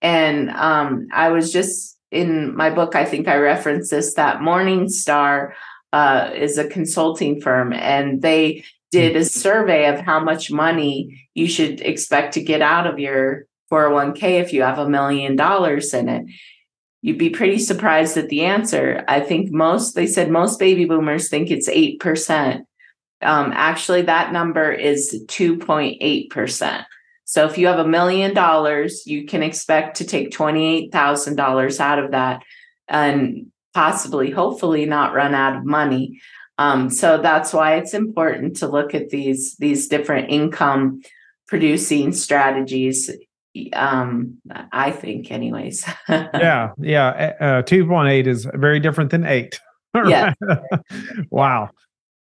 And 0.00 0.50
um, 0.50 1.08
I 1.12 1.30
was 1.30 1.52
just 1.52 1.98
in 2.10 2.54
my 2.54 2.70
book 2.70 2.94
I 2.94 3.04
think 3.04 3.26
I 3.26 3.36
referenced 3.36 3.90
this 3.90 4.14
that 4.14 4.38
Morningstar 4.38 5.52
uh, 5.92 6.30
is 6.34 6.58
a 6.58 6.68
consulting 6.68 7.40
firm 7.40 7.72
and 7.72 8.22
they 8.22 8.64
did 8.92 9.16
a 9.16 9.24
survey 9.24 9.86
of 9.86 9.98
how 10.00 10.20
much 10.20 10.52
money 10.52 11.26
you 11.34 11.48
should 11.48 11.80
expect 11.80 12.34
to 12.34 12.42
get 12.42 12.62
out 12.62 12.86
of 12.86 12.98
your 12.98 13.46
401k 13.72 14.40
if 14.40 14.52
you 14.52 14.62
have 14.62 14.78
a 14.78 14.88
million 14.88 15.34
dollars 15.34 15.92
in 15.94 16.08
it. 16.08 16.26
You'd 17.00 17.18
be 17.18 17.30
pretty 17.30 17.58
surprised 17.58 18.16
at 18.16 18.28
the 18.28 18.42
answer. 18.42 19.02
I 19.08 19.20
think 19.20 19.50
most, 19.50 19.94
they 19.94 20.06
said 20.06 20.30
most 20.30 20.60
baby 20.60 20.84
boomers 20.84 21.28
think 21.28 21.50
it's 21.50 21.68
8%. 21.68 22.64
Um, 23.22 23.52
actually, 23.54 24.02
that 24.02 24.32
number 24.32 24.70
is 24.70 25.24
2.8%. 25.26 26.84
So 27.24 27.46
if 27.46 27.56
you 27.56 27.66
have 27.68 27.78
a 27.78 27.88
million 27.88 28.34
dollars, 28.34 29.04
you 29.06 29.26
can 29.26 29.42
expect 29.42 29.96
to 29.96 30.04
take 30.04 30.32
$28,000 30.32 31.80
out 31.80 31.98
of 31.98 32.10
that 32.10 32.42
and 32.88 33.46
possibly, 33.72 34.30
hopefully, 34.30 34.84
not 34.84 35.14
run 35.14 35.34
out 35.34 35.56
of 35.56 35.64
money. 35.64 36.20
Um, 36.62 36.90
so 36.90 37.20
that's 37.20 37.52
why 37.52 37.76
it's 37.76 37.92
important 37.92 38.56
to 38.56 38.68
look 38.68 38.94
at 38.94 39.10
these 39.10 39.56
these 39.56 39.88
different 39.88 40.30
income 40.30 41.02
producing 41.48 42.12
strategies. 42.12 43.10
Um, 43.72 44.38
I 44.72 44.92
think, 44.92 45.30
anyways. 45.30 45.84
yeah, 46.08 46.70
yeah. 46.78 47.32
Uh, 47.40 47.62
two 47.62 47.86
point 47.86 48.08
eight 48.08 48.26
is 48.26 48.46
very 48.54 48.80
different 48.80 49.10
than 49.10 49.26
eight. 49.26 49.60
yeah. 50.06 50.34
wow. 51.30 51.70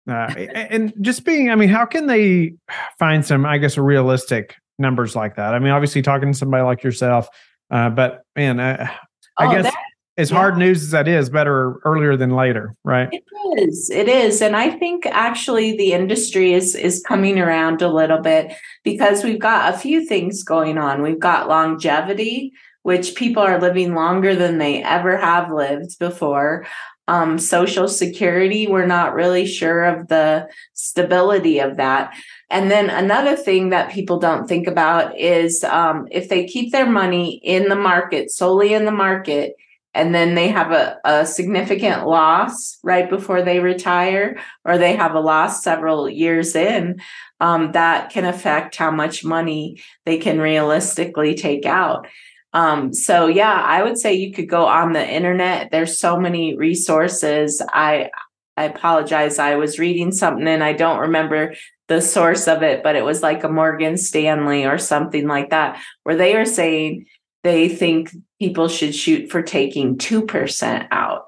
Uh, 0.08 0.12
and 0.12 0.92
just 1.02 1.24
being, 1.24 1.50
I 1.50 1.54
mean, 1.54 1.68
how 1.68 1.84
can 1.84 2.06
they 2.06 2.54
find 2.98 3.24
some, 3.24 3.46
I 3.46 3.58
guess, 3.58 3.78
realistic 3.78 4.56
numbers 4.78 5.14
like 5.14 5.36
that? 5.36 5.54
I 5.54 5.58
mean, 5.60 5.70
obviously, 5.70 6.02
talking 6.02 6.32
to 6.32 6.36
somebody 6.36 6.64
like 6.64 6.82
yourself, 6.82 7.28
uh, 7.70 7.90
but 7.90 8.22
man, 8.34 8.58
uh, 8.58 8.90
I 9.38 9.46
oh, 9.46 9.50
guess 9.52 9.72
as 10.16 10.30
yeah. 10.30 10.36
hard 10.36 10.58
news 10.58 10.82
as 10.82 10.90
that 10.90 11.08
is, 11.08 11.30
better 11.30 11.76
earlier 11.84 12.16
than 12.16 12.30
later, 12.30 12.74
right? 12.84 13.08
It 13.12 13.24
is. 13.60 13.90
It 13.90 14.08
is. 14.08 14.42
And 14.42 14.56
I 14.56 14.70
think 14.70 15.06
actually 15.06 15.76
the 15.76 15.92
industry 15.92 16.52
is 16.52 16.74
is 16.74 17.02
coming 17.06 17.38
around 17.38 17.82
a 17.82 17.88
little 17.88 18.20
bit 18.20 18.52
because 18.84 19.24
we've 19.24 19.40
got 19.40 19.74
a 19.74 19.78
few 19.78 20.04
things 20.04 20.42
going 20.42 20.78
on. 20.78 21.02
We've 21.02 21.18
got 21.20 21.48
longevity, 21.48 22.52
which 22.82 23.14
people 23.14 23.42
are 23.42 23.60
living 23.60 23.94
longer 23.94 24.34
than 24.34 24.58
they 24.58 24.82
ever 24.82 25.16
have 25.16 25.52
lived 25.52 25.98
before. 25.98 26.66
Um, 27.08 27.38
social 27.38 27.88
security, 27.88 28.68
we're 28.68 28.86
not 28.86 29.14
really 29.14 29.44
sure 29.44 29.84
of 29.84 30.06
the 30.08 30.48
stability 30.74 31.58
of 31.58 31.76
that. 31.76 32.14
And 32.50 32.70
then 32.70 32.88
another 32.88 33.34
thing 33.34 33.70
that 33.70 33.90
people 33.90 34.18
don't 34.18 34.48
think 34.48 34.68
about 34.68 35.18
is 35.18 35.64
um, 35.64 36.06
if 36.10 36.28
they 36.28 36.46
keep 36.46 36.70
their 36.70 36.88
money 36.88 37.40
in 37.42 37.68
the 37.68 37.76
market, 37.76 38.30
solely 38.30 38.74
in 38.74 38.84
the 38.84 38.92
market, 38.92 39.54
and 39.94 40.14
then 40.14 40.34
they 40.34 40.48
have 40.48 40.70
a, 40.70 40.98
a 41.04 41.26
significant 41.26 42.06
loss 42.06 42.78
right 42.84 43.08
before 43.10 43.42
they 43.42 43.60
retire, 43.60 44.40
or 44.64 44.78
they 44.78 44.94
have 44.96 45.14
a 45.14 45.20
loss 45.20 45.62
several 45.62 46.08
years 46.08 46.54
in, 46.54 47.00
um, 47.40 47.72
that 47.72 48.10
can 48.10 48.24
affect 48.24 48.76
how 48.76 48.90
much 48.90 49.24
money 49.24 49.80
they 50.04 50.18
can 50.18 50.40
realistically 50.40 51.34
take 51.34 51.66
out. 51.66 52.06
Um, 52.52 52.92
so 52.92 53.26
yeah, 53.26 53.52
I 53.52 53.82
would 53.82 53.98
say 53.98 54.14
you 54.14 54.32
could 54.32 54.48
go 54.48 54.66
on 54.66 54.92
the 54.92 55.08
internet. 55.08 55.70
There's 55.70 55.98
so 55.98 56.18
many 56.18 56.56
resources. 56.56 57.62
I 57.72 58.10
I 58.56 58.64
apologize. 58.64 59.38
I 59.38 59.54
was 59.54 59.78
reading 59.78 60.12
something 60.12 60.46
and 60.46 60.62
I 60.62 60.74
don't 60.74 60.98
remember 60.98 61.54
the 61.88 62.02
source 62.02 62.46
of 62.46 62.62
it, 62.62 62.82
but 62.82 62.94
it 62.94 63.04
was 63.04 63.22
like 63.22 63.42
a 63.42 63.48
Morgan 63.48 63.96
Stanley 63.96 64.66
or 64.66 64.76
something 64.76 65.26
like 65.26 65.50
that, 65.50 65.80
where 66.02 66.16
they 66.16 66.36
are 66.36 66.44
saying 66.44 67.06
they 67.42 67.68
think 67.68 68.10
people 68.38 68.68
should 68.68 68.94
shoot 68.94 69.30
for 69.30 69.42
taking 69.42 69.96
2% 69.96 70.88
out. 70.90 71.26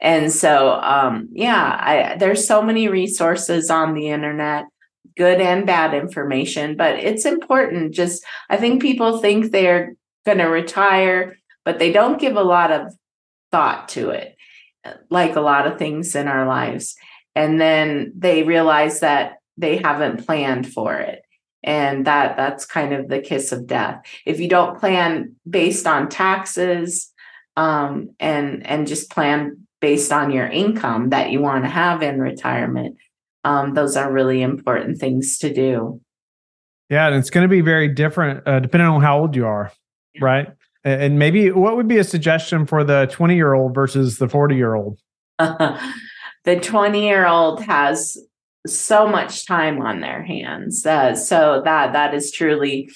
And 0.00 0.32
so, 0.32 0.72
um, 0.80 1.28
yeah, 1.32 1.78
I, 1.78 2.16
there's 2.16 2.46
so 2.46 2.62
many 2.62 2.88
resources 2.88 3.70
on 3.70 3.94
the 3.94 4.08
internet, 4.08 4.64
good 5.16 5.40
and 5.40 5.66
bad 5.66 5.92
information, 5.92 6.76
but 6.76 6.94
it's 6.96 7.26
important. 7.26 7.92
Just, 7.92 8.24
I 8.48 8.56
think 8.56 8.80
people 8.80 9.18
think 9.18 9.50
they're 9.50 9.94
going 10.24 10.38
to 10.38 10.46
retire, 10.46 11.36
but 11.64 11.78
they 11.78 11.92
don't 11.92 12.20
give 12.20 12.36
a 12.36 12.42
lot 12.42 12.72
of 12.72 12.94
thought 13.52 13.90
to 13.90 14.10
it, 14.10 14.36
like 15.10 15.36
a 15.36 15.42
lot 15.42 15.66
of 15.66 15.78
things 15.78 16.14
in 16.14 16.28
our 16.28 16.46
lives. 16.46 16.96
And 17.34 17.60
then 17.60 18.12
they 18.16 18.42
realize 18.42 19.00
that 19.00 19.34
they 19.58 19.76
haven't 19.76 20.24
planned 20.24 20.72
for 20.72 20.94
it 20.94 21.22
and 21.62 22.06
that 22.06 22.36
that's 22.36 22.64
kind 22.64 22.92
of 22.92 23.08
the 23.08 23.20
kiss 23.20 23.52
of 23.52 23.66
death. 23.66 24.02
If 24.26 24.40
you 24.40 24.48
don't 24.48 24.78
plan 24.78 25.34
based 25.48 25.86
on 25.86 26.08
taxes 26.08 27.12
um, 27.56 28.10
and 28.18 28.66
and 28.66 28.86
just 28.86 29.10
plan 29.10 29.66
based 29.80 30.12
on 30.12 30.30
your 30.30 30.46
income 30.46 31.10
that 31.10 31.30
you 31.30 31.40
want 31.40 31.64
to 31.64 31.70
have 31.70 32.02
in 32.02 32.20
retirement 32.20 32.96
um, 33.44 33.74
those 33.74 33.96
are 33.96 34.12
really 34.12 34.42
important 34.42 34.98
things 34.98 35.38
to 35.38 35.52
do. 35.52 36.00
Yeah 36.88 37.06
and 37.06 37.16
it's 37.16 37.30
going 37.30 37.44
to 37.44 37.48
be 37.48 37.60
very 37.60 37.88
different 37.88 38.46
uh, 38.46 38.60
depending 38.60 38.88
on 38.88 39.00
how 39.00 39.20
old 39.20 39.36
you 39.36 39.46
are 39.46 39.72
yeah. 40.14 40.24
right? 40.24 40.48
And 40.82 41.18
maybe 41.18 41.50
what 41.50 41.76
would 41.76 41.88
be 41.88 41.98
a 41.98 42.04
suggestion 42.04 42.64
for 42.64 42.84
the 42.84 43.06
20 43.10 43.34
year 43.34 43.52
old 43.52 43.74
versus 43.74 44.16
the 44.16 44.28
40 44.28 44.56
year 44.56 44.74
old 44.74 44.98
the 45.38 45.80
20 46.60 47.06
year 47.06 47.26
old 47.26 47.62
has 47.62 48.16
so 48.66 49.06
much 49.06 49.46
time 49.46 49.80
on 49.80 50.00
their 50.00 50.22
hands. 50.22 50.84
Uh, 50.84 51.14
so 51.14 51.62
that 51.64 51.92
that 51.92 52.14
is 52.14 52.30
truly 52.30 52.90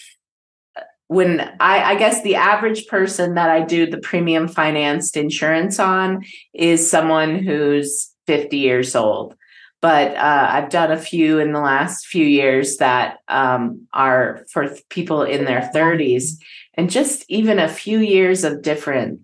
when 1.09 1.40
I, 1.61 1.92
I 1.92 1.94
guess 1.96 2.22
the 2.22 2.37
average 2.37 2.87
person 2.87 3.35
that 3.35 3.50
I 3.50 3.61
do 3.61 3.87
the 3.87 3.98
premium 3.98 4.48
financed 4.48 5.16
insurance 5.16 5.79
on 5.79 6.24
is 6.55 6.90
someone 6.90 7.38
who's 7.38 8.11
50 8.27 8.57
years 8.57 8.96
old. 8.96 9.35
But 9.83 10.16
uh, 10.16 10.48
I've 10.50 10.70
done 10.70 10.90
a 10.90 10.98
few 10.98 11.38
in 11.38 11.53
the 11.53 11.61
last 11.61 12.07
few 12.07 12.24
years 12.24 12.79
that 12.79 13.18
um, 13.29 13.87
are 13.92 14.46
for 14.50 14.74
people 14.88 15.22
in 15.22 15.44
their 15.44 15.70
30s. 15.74 16.33
And 16.72 16.90
just 16.90 17.27
even 17.29 17.59
a 17.59 17.68
few 17.68 17.98
years 17.98 18.44
of 18.44 18.62
difference 18.62 19.20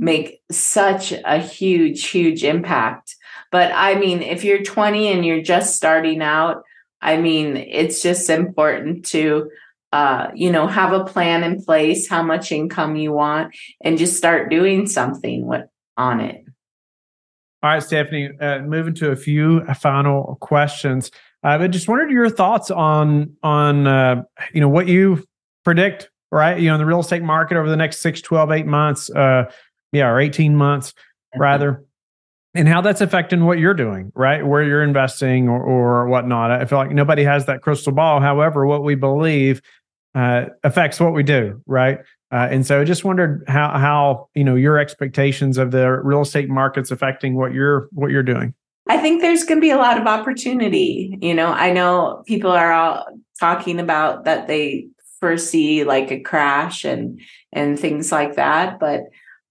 make 0.00 0.40
such 0.50 1.12
a 1.12 1.38
huge, 1.38 2.06
huge 2.06 2.42
impact 2.42 3.14
but 3.50 3.72
I 3.74 3.96
mean, 3.96 4.22
if 4.22 4.44
you're 4.44 4.62
20 4.62 5.08
and 5.08 5.24
you're 5.24 5.42
just 5.42 5.76
starting 5.76 6.22
out, 6.22 6.62
I 7.00 7.16
mean, 7.16 7.56
it's 7.56 8.02
just 8.02 8.28
important 8.30 9.04
to 9.06 9.50
uh, 9.92 10.30
you 10.34 10.52
know, 10.52 10.66
have 10.66 10.92
a 10.92 11.04
plan 11.04 11.42
in 11.42 11.62
place, 11.62 12.08
how 12.08 12.22
much 12.22 12.52
income 12.52 12.96
you 12.96 13.12
want, 13.12 13.54
and 13.80 13.98
just 13.98 14.16
start 14.16 14.50
doing 14.50 14.86
something 14.86 15.46
with, 15.46 15.64
on 15.96 16.20
it. 16.20 16.44
All 17.62 17.70
right, 17.70 17.82
Stephanie, 17.82 18.30
uh, 18.40 18.60
moving 18.60 18.94
to 18.94 19.10
a 19.10 19.16
few 19.16 19.64
final 19.74 20.38
questions. 20.40 21.10
Uh, 21.42 21.58
but 21.58 21.70
just 21.70 21.88
wondered 21.88 22.10
your 22.10 22.28
thoughts 22.28 22.70
on 22.70 23.34
on 23.42 23.86
uh, 23.86 24.22
you 24.52 24.60
know 24.60 24.68
what 24.68 24.86
you 24.86 25.24
predict, 25.64 26.10
right? 26.30 26.58
You 26.58 26.68
know, 26.68 26.74
in 26.74 26.80
the 26.80 26.86
real 26.86 27.00
estate 27.00 27.22
market 27.22 27.56
over 27.56 27.68
the 27.68 27.76
next 27.76 27.98
6, 27.98 28.20
12, 28.20 28.50
8 28.50 28.66
months, 28.66 29.10
uh, 29.10 29.50
yeah, 29.92 30.08
or 30.08 30.20
18 30.20 30.54
months 30.54 30.94
rather 31.36 31.84
and 32.54 32.66
how 32.68 32.80
that's 32.80 33.00
affecting 33.00 33.44
what 33.44 33.58
you're 33.58 33.74
doing, 33.74 34.10
right? 34.14 34.44
Where 34.44 34.62
you're 34.62 34.82
investing 34.82 35.48
or, 35.48 35.62
or 35.62 36.08
whatnot. 36.08 36.50
I 36.50 36.64
feel 36.64 36.78
like 36.78 36.90
nobody 36.90 37.22
has 37.24 37.46
that 37.46 37.62
crystal 37.62 37.92
ball. 37.92 38.20
However, 38.20 38.66
what 38.66 38.82
we 38.82 38.94
believe 38.94 39.62
uh, 40.14 40.46
affects 40.64 40.98
what 40.98 41.12
we 41.12 41.22
do, 41.22 41.62
right? 41.66 42.00
Uh, 42.32 42.48
and 42.50 42.66
so 42.66 42.80
I 42.80 42.84
just 42.84 43.04
wondered 43.04 43.44
how 43.48 43.76
how 43.78 44.28
you 44.34 44.44
know 44.44 44.54
your 44.54 44.78
expectations 44.78 45.58
of 45.58 45.70
the 45.70 45.90
real 45.90 46.22
estate 46.22 46.48
markets 46.48 46.90
affecting 46.90 47.34
what 47.34 47.52
you're 47.52 47.88
what 47.92 48.10
you're 48.10 48.22
doing. 48.22 48.54
I 48.88 48.98
think 48.98 49.20
there's 49.20 49.44
going 49.44 49.58
to 49.58 49.62
be 49.62 49.70
a 49.70 49.76
lot 49.76 50.00
of 50.00 50.06
opportunity. 50.06 51.16
You 51.20 51.34
know, 51.34 51.48
I 51.48 51.72
know 51.72 52.22
people 52.26 52.50
are 52.50 52.72
all 52.72 53.06
talking 53.38 53.78
about 53.78 54.24
that 54.24 54.48
they 54.48 54.88
foresee 55.20 55.84
like 55.84 56.10
a 56.10 56.20
crash 56.20 56.84
and 56.84 57.20
and 57.52 57.78
things 57.78 58.10
like 58.10 58.36
that, 58.36 58.80
but 58.80 59.02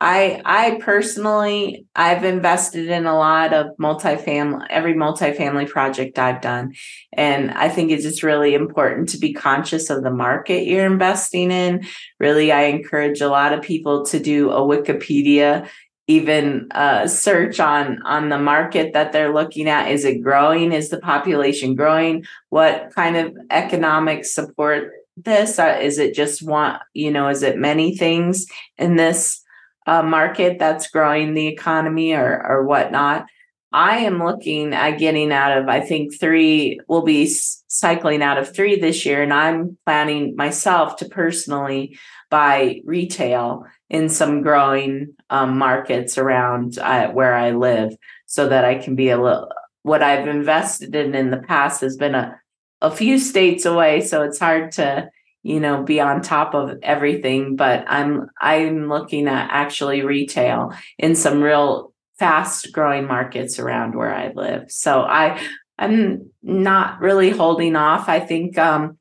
I 0.01 0.41
I 0.45 0.79
personally 0.81 1.85
I've 1.95 2.23
invested 2.23 2.87
in 2.87 3.05
a 3.05 3.17
lot 3.17 3.53
of 3.53 3.67
multifamily 3.81 4.65
every 4.69 4.93
multifamily 4.93 5.67
project 5.67 6.17
I've 6.17 6.41
done. 6.41 6.73
And 7.13 7.51
I 7.51 7.69
think 7.69 7.91
it's 7.91 8.03
just 8.03 8.23
really 8.23 8.55
important 8.55 9.09
to 9.09 9.17
be 9.17 9.33
conscious 9.33 9.89
of 9.89 10.03
the 10.03 10.11
market 10.11 10.67
you're 10.67 10.85
investing 10.85 11.51
in. 11.51 11.85
Really 12.19 12.51
I 12.51 12.63
encourage 12.63 13.19
a 13.19 13.29
lot 13.29 13.53
of 13.53 13.61
people 13.61 14.05
to 14.05 14.19
do 14.19 14.51
a 14.51 14.61
Wikipedia 14.61 15.67
even 16.07 16.69
search 17.05 17.59
on 17.59 18.01
on 18.03 18.29
the 18.29 18.39
market 18.39 18.93
that 18.93 19.11
they're 19.11 19.33
looking 19.33 19.67
at. 19.67 19.91
Is 19.91 20.05
it 20.05 20.23
growing? 20.23 20.71
Is 20.71 20.89
the 20.89 20.99
population 20.99 21.75
growing? 21.75 22.25
What 22.49 22.91
kind 22.95 23.17
of 23.17 23.37
economic 23.51 24.25
support 24.25 24.91
this 25.25 25.59
uh, 25.59 25.77
is 25.81 25.99
it 25.99 26.13
just 26.13 26.41
one 26.41 26.79
you 26.93 27.11
know 27.11 27.27
is 27.27 27.43
it 27.43 27.57
many 27.57 27.97
things 27.97 28.45
in 28.77 28.95
this 28.95 29.43
uh, 29.89 30.03
market 30.03 30.59
that's 30.59 30.91
growing 30.91 31.33
the 31.33 31.47
economy 31.47 32.13
or 32.13 32.31
or 32.51 32.63
whatnot. 32.65 33.25
I 33.71 33.97
am 33.99 34.23
looking 34.23 34.73
at 34.73 34.97
getting 34.97 35.31
out 35.31 35.55
of, 35.57 35.69
I 35.69 35.81
think 35.81 36.19
three 36.19 36.79
will 36.87 37.03
be 37.03 37.27
cycling 37.67 38.23
out 38.23 38.39
of 38.39 38.53
three 38.55 38.79
this 38.79 39.05
year. 39.05 39.21
And 39.21 39.31
I'm 39.31 39.77
planning 39.85 40.35
myself 40.35 40.95
to 40.97 41.05
personally 41.05 41.97
buy 42.31 42.81
retail 42.83 43.65
in 43.89 44.09
some 44.09 44.41
growing 44.41 45.13
um, 45.29 45.59
markets 45.59 46.17
around 46.17 46.79
uh, 46.79 47.09
where 47.11 47.35
I 47.35 47.51
live 47.51 47.91
so 48.25 48.49
that 48.49 48.65
I 48.65 48.75
can 48.83 48.95
be 48.95 49.09
a 49.11 49.21
little, 49.21 49.51
what 49.83 50.01
I've 50.01 50.27
invested 50.27 50.95
in 50.95 51.13
in 51.13 51.29
the 51.29 51.43
past 51.51 51.81
has 51.81 51.95
been 51.95 52.15
a, 52.15 52.39
a 52.81 52.89
few 52.89 53.19
states 53.19 53.65
away. 53.65 54.01
So 54.01 54.23
it's 54.23 54.39
hard 54.39 54.71
to 54.73 55.09
you 55.43 55.59
know 55.59 55.83
be 55.83 55.99
on 56.01 56.21
top 56.21 56.53
of 56.53 56.77
everything 56.83 57.55
but 57.55 57.85
i'm 57.87 58.29
i'm 58.41 58.89
looking 58.89 59.27
at 59.27 59.49
actually 59.51 60.01
retail 60.01 60.73
in 60.97 61.15
some 61.15 61.41
real 61.41 61.93
fast 62.19 62.71
growing 62.73 63.07
markets 63.07 63.57
around 63.57 63.95
where 63.95 64.13
i 64.13 64.31
live. 64.33 64.69
So 64.69 65.01
i 65.01 65.41
i'm 65.79 66.29
not 66.43 66.99
really 66.99 67.29
holding 67.29 67.75
off. 67.77 68.09
I 68.09 68.19
think 68.19 68.57
um 68.57 68.97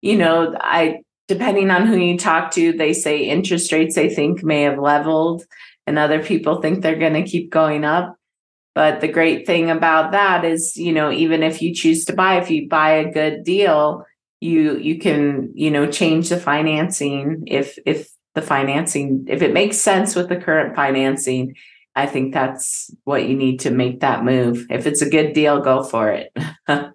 you 0.00 0.16
know 0.16 0.56
i 0.58 1.00
depending 1.28 1.70
on 1.70 1.86
who 1.86 1.96
you 1.96 2.18
talk 2.18 2.50
to 2.52 2.72
they 2.72 2.94
say 2.94 3.24
interest 3.24 3.70
rates 3.70 3.94
they 3.94 4.08
think 4.08 4.42
may 4.42 4.62
have 4.62 4.78
leveled 4.78 5.44
and 5.86 5.98
other 5.98 6.22
people 6.22 6.60
think 6.60 6.82
they're 6.82 6.96
going 6.96 7.12
to 7.12 7.28
keep 7.28 7.50
going 7.50 7.84
up. 7.84 8.16
But 8.74 9.00
the 9.00 9.08
great 9.08 9.46
thing 9.46 9.70
about 9.70 10.12
that 10.12 10.44
is 10.46 10.76
you 10.76 10.92
know 10.92 11.12
even 11.12 11.42
if 11.42 11.60
you 11.60 11.74
choose 11.74 12.06
to 12.06 12.14
buy 12.14 12.40
if 12.40 12.50
you 12.50 12.68
buy 12.68 12.92
a 12.92 13.12
good 13.12 13.44
deal 13.44 14.06
you 14.42 14.76
you 14.78 14.98
can 14.98 15.50
you 15.54 15.70
know 15.70 15.90
change 15.90 16.28
the 16.28 16.38
financing 16.38 17.44
if 17.46 17.78
if 17.86 18.10
the 18.34 18.42
financing 18.42 19.24
if 19.28 19.42
it 19.42 19.52
makes 19.52 19.78
sense 19.78 20.14
with 20.14 20.28
the 20.28 20.36
current 20.36 20.74
financing 20.74 21.54
i 21.94 22.06
think 22.06 22.32
that's 22.32 22.90
what 23.04 23.28
you 23.28 23.36
need 23.36 23.60
to 23.60 23.70
make 23.70 24.00
that 24.00 24.24
move. 24.24 24.66
If 24.70 24.86
it's 24.86 25.02
a 25.02 25.10
good 25.10 25.32
deal 25.32 25.60
go 25.60 25.82
for 25.82 26.10
it. 26.10 26.36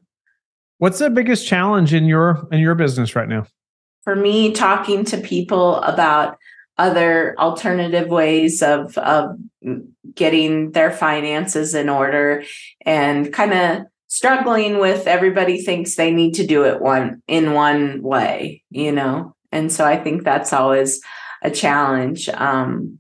What's 0.80 1.00
the 1.00 1.10
biggest 1.10 1.48
challenge 1.48 1.94
in 1.94 2.06
your 2.06 2.48
in 2.52 2.60
your 2.60 2.76
business 2.76 3.16
right 3.16 3.28
now? 3.28 3.48
For 4.04 4.16
me 4.16 4.52
talking 4.52 5.04
to 5.06 5.18
people 5.18 5.78
about 5.82 6.38
other 6.78 7.36
alternative 7.40 8.10
ways 8.10 8.62
of 8.62 8.98
of 8.98 9.38
getting 10.14 10.72
their 10.72 10.92
finances 10.92 11.74
in 11.74 11.90
order 11.90 12.44
and 12.86 13.34
kind 13.34 13.54
of 13.54 13.86
struggling 14.08 14.80
with 14.80 15.06
everybody 15.08 15.62
thinks 15.62 15.96
they 15.96 16.12
need 16.12 16.34
to 16.36 16.46
do 16.46 16.64
it 16.66 16.82
one 16.82 17.22
in 17.28 17.54
one 17.54 18.02
way, 18.02 18.64
you 18.70 18.92
know? 18.92 19.36
And 19.52 19.72
so 19.72 19.86
I 19.86 19.98
think 20.02 20.24
that's 20.24 20.54
always 20.54 21.02
a 21.42 21.52
challenge 21.52 22.28
um, 22.30 23.00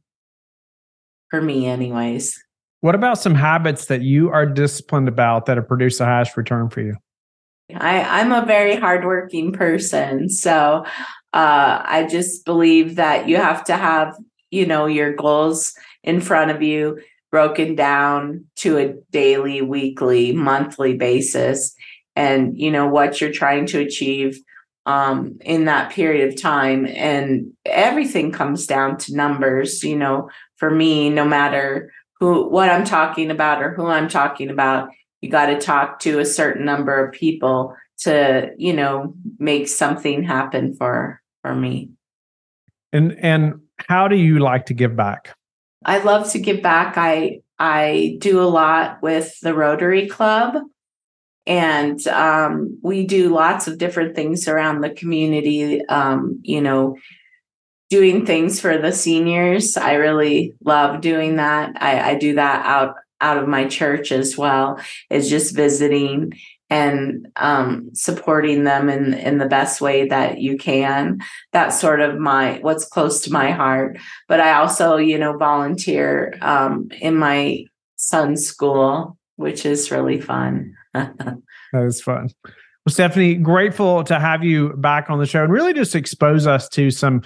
for 1.30 1.41
me, 1.41 1.65
anyways. 1.65 2.38
What 2.82 2.96
about 2.96 3.17
some 3.17 3.36
habits 3.36 3.86
that 3.86 4.02
you 4.02 4.30
are 4.30 4.46
disciplined 4.46 5.08
about 5.08 5.46
that 5.46 5.58
have 5.58 5.67
produced 5.67 5.98
the 5.98 6.06
highest 6.06 6.38
return 6.38 6.70
for 6.70 6.82
you? 6.82 6.96
I, 7.76 8.22
I'm 8.22 8.32
a 8.32 8.46
very 8.46 8.76
hardworking 8.76 9.52
person. 9.52 10.30
So 10.30 10.86
uh, 11.34 11.82
I 11.84 12.08
just 12.10 12.46
believe 12.46 12.96
that 12.96 13.28
you 13.28 13.38
have 13.38 13.63
to 13.65 13.76
have, 13.76 14.15
you 14.52 14.65
know, 14.65 14.86
your 14.86 15.13
goals 15.13 15.74
in 16.04 16.22
front 16.22 16.52
of 16.52 16.62
you 16.62 17.00
broken 17.31 17.75
down 17.75 18.45
to 18.57 18.77
a 18.77 18.93
daily, 19.11 19.61
weekly, 19.61 20.31
monthly 20.33 20.95
basis. 20.95 21.75
And 22.15 22.57
you 22.57 22.71
know 22.71 22.87
what 22.87 23.21
you're 23.21 23.31
trying 23.31 23.65
to 23.67 23.79
achieve 23.79 24.39
um, 24.85 25.37
in 25.41 25.65
that 25.65 25.91
period 25.91 26.27
of 26.27 26.41
time. 26.41 26.87
And 26.87 27.53
everything 27.65 28.31
comes 28.31 28.65
down 28.65 28.97
to 28.97 29.15
numbers 29.15 29.83
you 29.83 29.97
know 29.97 30.29
for 30.55 30.71
me 30.71 31.09
no 31.09 31.25
matter 31.25 31.91
who 32.19 32.49
what 32.49 32.69
i'm 32.69 32.85
talking 32.85 33.29
about 33.29 33.61
or 33.61 33.73
who 33.73 33.85
i'm 33.85 34.07
talking 34.07 34.49
about 34.49 34.89
you 35.21 35.29
got 35.29 35.47
to 35.47 35.59
talk 35.59 35.99
to 35.99 36.19
a 36.19 36.25
certain 36.25 36.65
number 36.65 37.05
of 37.05 37.13
people 37.13 37.75
to 37.99 38.51
you 38.57 38.73
know 38.73 39.13
make 39.39 39.67
something 39.67 40.23
happen 40.23 40.75
for 40.75 41.21
for 41.41 41.55
me. 41.55 41.91
And 42.93 43.17
and 43.19 43.61
how 43.89 44.07
do 44.07 44.15
you 44.15 44.39
like 44.39 44.65
to 44.67 44.73
give 44.73 44.95
back 44.95 45.35
I 45.88 46.00
love 46.00 46.30
to 46.32 46.39
give 46.39 46.62
back. 46.62 46.97
I 46.97 47.39
I 47.58 48.17
do 48.19 48.41
a 48.41 48.43
lot 48.43 49.02
with 49.02 49.39
the 49.39 49.56
Rotary 49.56 50.08
Club, 50.08 50.62
and 51.47 52.06
um, 52.08 52.78
we 52.84 53.08
do 53.08 53.30
lots 53.34 53.67
of 53.67 53.78
different 53.78 54.15
things 54.15 54.47
around 54.47 54.82
the 54.82 54.89
community. 54.89 55.84
Um, 55.86 56.39
you 56.43 56.62
know, 56.62 56.97
doing 57.89 58.26
things 58.26 58.60
for 58.60 58.78
the 58.78 58.91
seniors. 58.91 59.78
I 59.78 59.93
really 59.93 60.54
love 60.63 61.02
doing 61.02 61.38
that. 61.38 61.82
I, 61.82 62.12
I 62.12 62.15
do 62.15 62.36
that 62.36 62.65
out 62.65 62.95
out 63.19 63.38
of 63.38 63.47
my 63.47 63.65
church 63.65 64.12
as 64.12 64.38
well. 64.38 64.80
Is 65.10 65.30
just 65.30 65.56
visiting 65.56 66.34
and 66.69 67.27
um, 67.38 67.89
supporting 67.93 68.63
them 68.63 68.89
in 68.89 69.13
in 69.13 69.38
the 69.38 69.47
best 69.47 69.80
way 69.82 70.08
that 70.08 70.39
you 70.39 70.58
can. 70.58 71.19
That's 71.53 71.80
sort 71.80 72.01
of 72.01 72.17
my 72.17 72.60
what's 72.62 72.86
close 72.86 73.21
to 73.21 73.32
my 73.32 73.51
heart. 73.51 73.97
But 74.27 74.39
I 74.39 74.53
also, 74.53 74.97
you 74.97 75.17
know, 75.17 75.38
volunteer 75.38 76.38
um, 76.41 76.89
in 76.99 77.15
my 77.15 77.65
son's 77.95 78.45
school, 78.45 79.17
which 79.36 79.65
is 79.65 79.91
really 79.91 80.19
fun. 80.19 80.75
that 80.93 81.41
is 81.73 82.01
fun. 82.01 82.30
Well, 82.45 82.93
Stephanie, 82.93 83.36
grateful 83.36 84.03
to 84.06 84.19
have 84.19 84.43
you 84.43 84.73
back 84.77 85.10
on 85.10 85.19
the 85.19 85.25
show 85.25 85.43
and 85.43 85.51
really 85.51 85.73
just 85.73 85.95
expose 85.95 86.47
us 86.47 86.69
to 86.69 86.89
some 86.89 87.21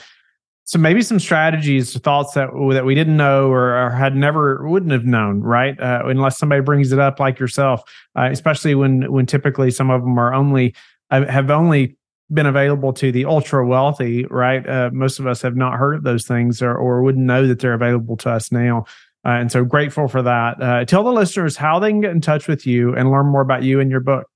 so 0.71 0.79
maybe 0.79 1.01
some 1.01 1.19
strategies, 1.19 1.99
thoughts 1.99 2.34
that 2.36 2.47
that 2.71 2.86
we 2.86 2.95
didn't 2.95 3.17
know 3.17 3.49
or, 3.49 3.75
or 3.75 3.89
had 3.89 4.15
never 4.15 4.65
wouldn't 4.65 4.93
have 4.93 5.03
known, 5.03 5.41
right? 5.41 5.77
Uh, 5.77 6.03
unless 6.05 6.38
somebody 6.38 6.62
brings 6.62 6.93
it 6.93 6.99
up, 6.99 7.19
like 7.19 7.39
yourself, 7.39 7.81
uh, 8.17 8.29
especially 8.31 8.73
when 8.73 9.12
when 9.12 9.25
typically 9.25 9.69
some 9.69 9.89
of 9.89 9.99
them 9.99 10.17
are 10.17 10.34
only 10.34 10.73
uh, 11.10 11.25
have 11.25 11.51
only 11.51 11.97
been 12.31 12.45
available 12.45 12.93
to 12.93 13.12
the 13.12 13.25
ultra 13.25 13.67
wealthy, 13.67 14.23
right? 14.27 14.65
Uh, 14.65 14.89
most 14.93 15.19
of 15.19 15.27
us 15.27 15.41
have 15.41 15.57
not 15.57 15.73
heard 15.73 15.95
of 15.95 16.03
those 16.03 16.25
things 16.25 16.62
or 16.62 16.73
or 16.73 17.03
wouldn't 17.03 17.25
know 17.25 17.45
that 17.47 17.60
they're 17.60 17.73
available 17.73 18.15
to 18.15 18.29
us 18.29 18.49
now. 18.49 18.86
Uh, 19.25 19.31
and 19.31 19.51
so 19.51 19.65
grateful 19.65 20.07
for 20.07 20.21
that. 20.21 20.63
Uh, 20.63 20.86
tell 20.86 21.03
the 21.03 21.12
listeners 21.12 21.57
how 21.57 21.79
they 21.79 21.89
can 21.89 21.99
get 21.99 22.12
in 22.12 22.21
touch 22.21 22.47
with 22.47 22.65
you 22.65 22.95
and 22.95 23.12
learn 23.12 23.25
more 23.25 23.41
about 23.41 23.63
you 23.63 23.81
and 23.81 23.91
your 23.91 23.99
book. 23.99 24.31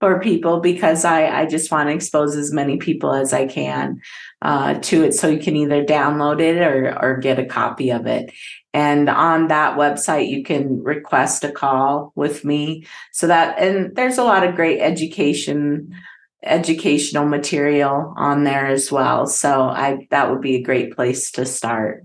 for 0.01 0.21
people 0.21 0.61
because 0.61 1.05
I 1.05 1.27
I 1.27 1.47
just 1.47 1.71
want 1.71 1.89
to 1.89 1.95
expose 1.95 2.37
as 2.37 2.53
many 2.53 2.77
people 2.77 3.13
as 3.15 3.33
I 3.33 3.47
can 3.47 4.01
uh, 4.43 4.75
to 4.75 5.05
it, 5.05 5.15
so 5.15 5.29
you 5.29 5.39
can 5.41 5.57
either 5.57 5.85
download 5.85 6.41
it 6.41 6.59
or 6.59 6.97
or 7.01 7.17
get 7.17 7.39
a 7.39 7.45
copy 7.45 7.91
of 7.91 8.07
it. 8.07 8.33
And 8.75 9.09
on 9.09 9.49
that 9.49 9.77
website, 9.77 10.29
you 10.29 10.45
can 10.45 10.83
request 10.83 11.43
a 11.43 11.51
call 11.51 12.13
with 12.15 12.45
me. 12.45 12.87
So 13.13 13.27
that, 13.27 13.59
and 13.59 13.97
there's 13.97 14.19
a 14.19 14.25
lot 14.25 14.47
of 14.47 14.55
great 14.55 14.81
education, 14.81 15.95
educational 16.45 17.27
material 17.27 18.15
on 18.17 18.45
there 18.45 18.67
as 18.67 18.93
well. 18.93 19.27
So 19.27 19.63
I, 19.63 20.07
that 20.11 20.31
would 20.31 20.43
be 20.43 20.57
a 20.57 20.63
great 20.63 20.95
place 20.95 21.33
to 21.33 21.47
start. 21.47 22.05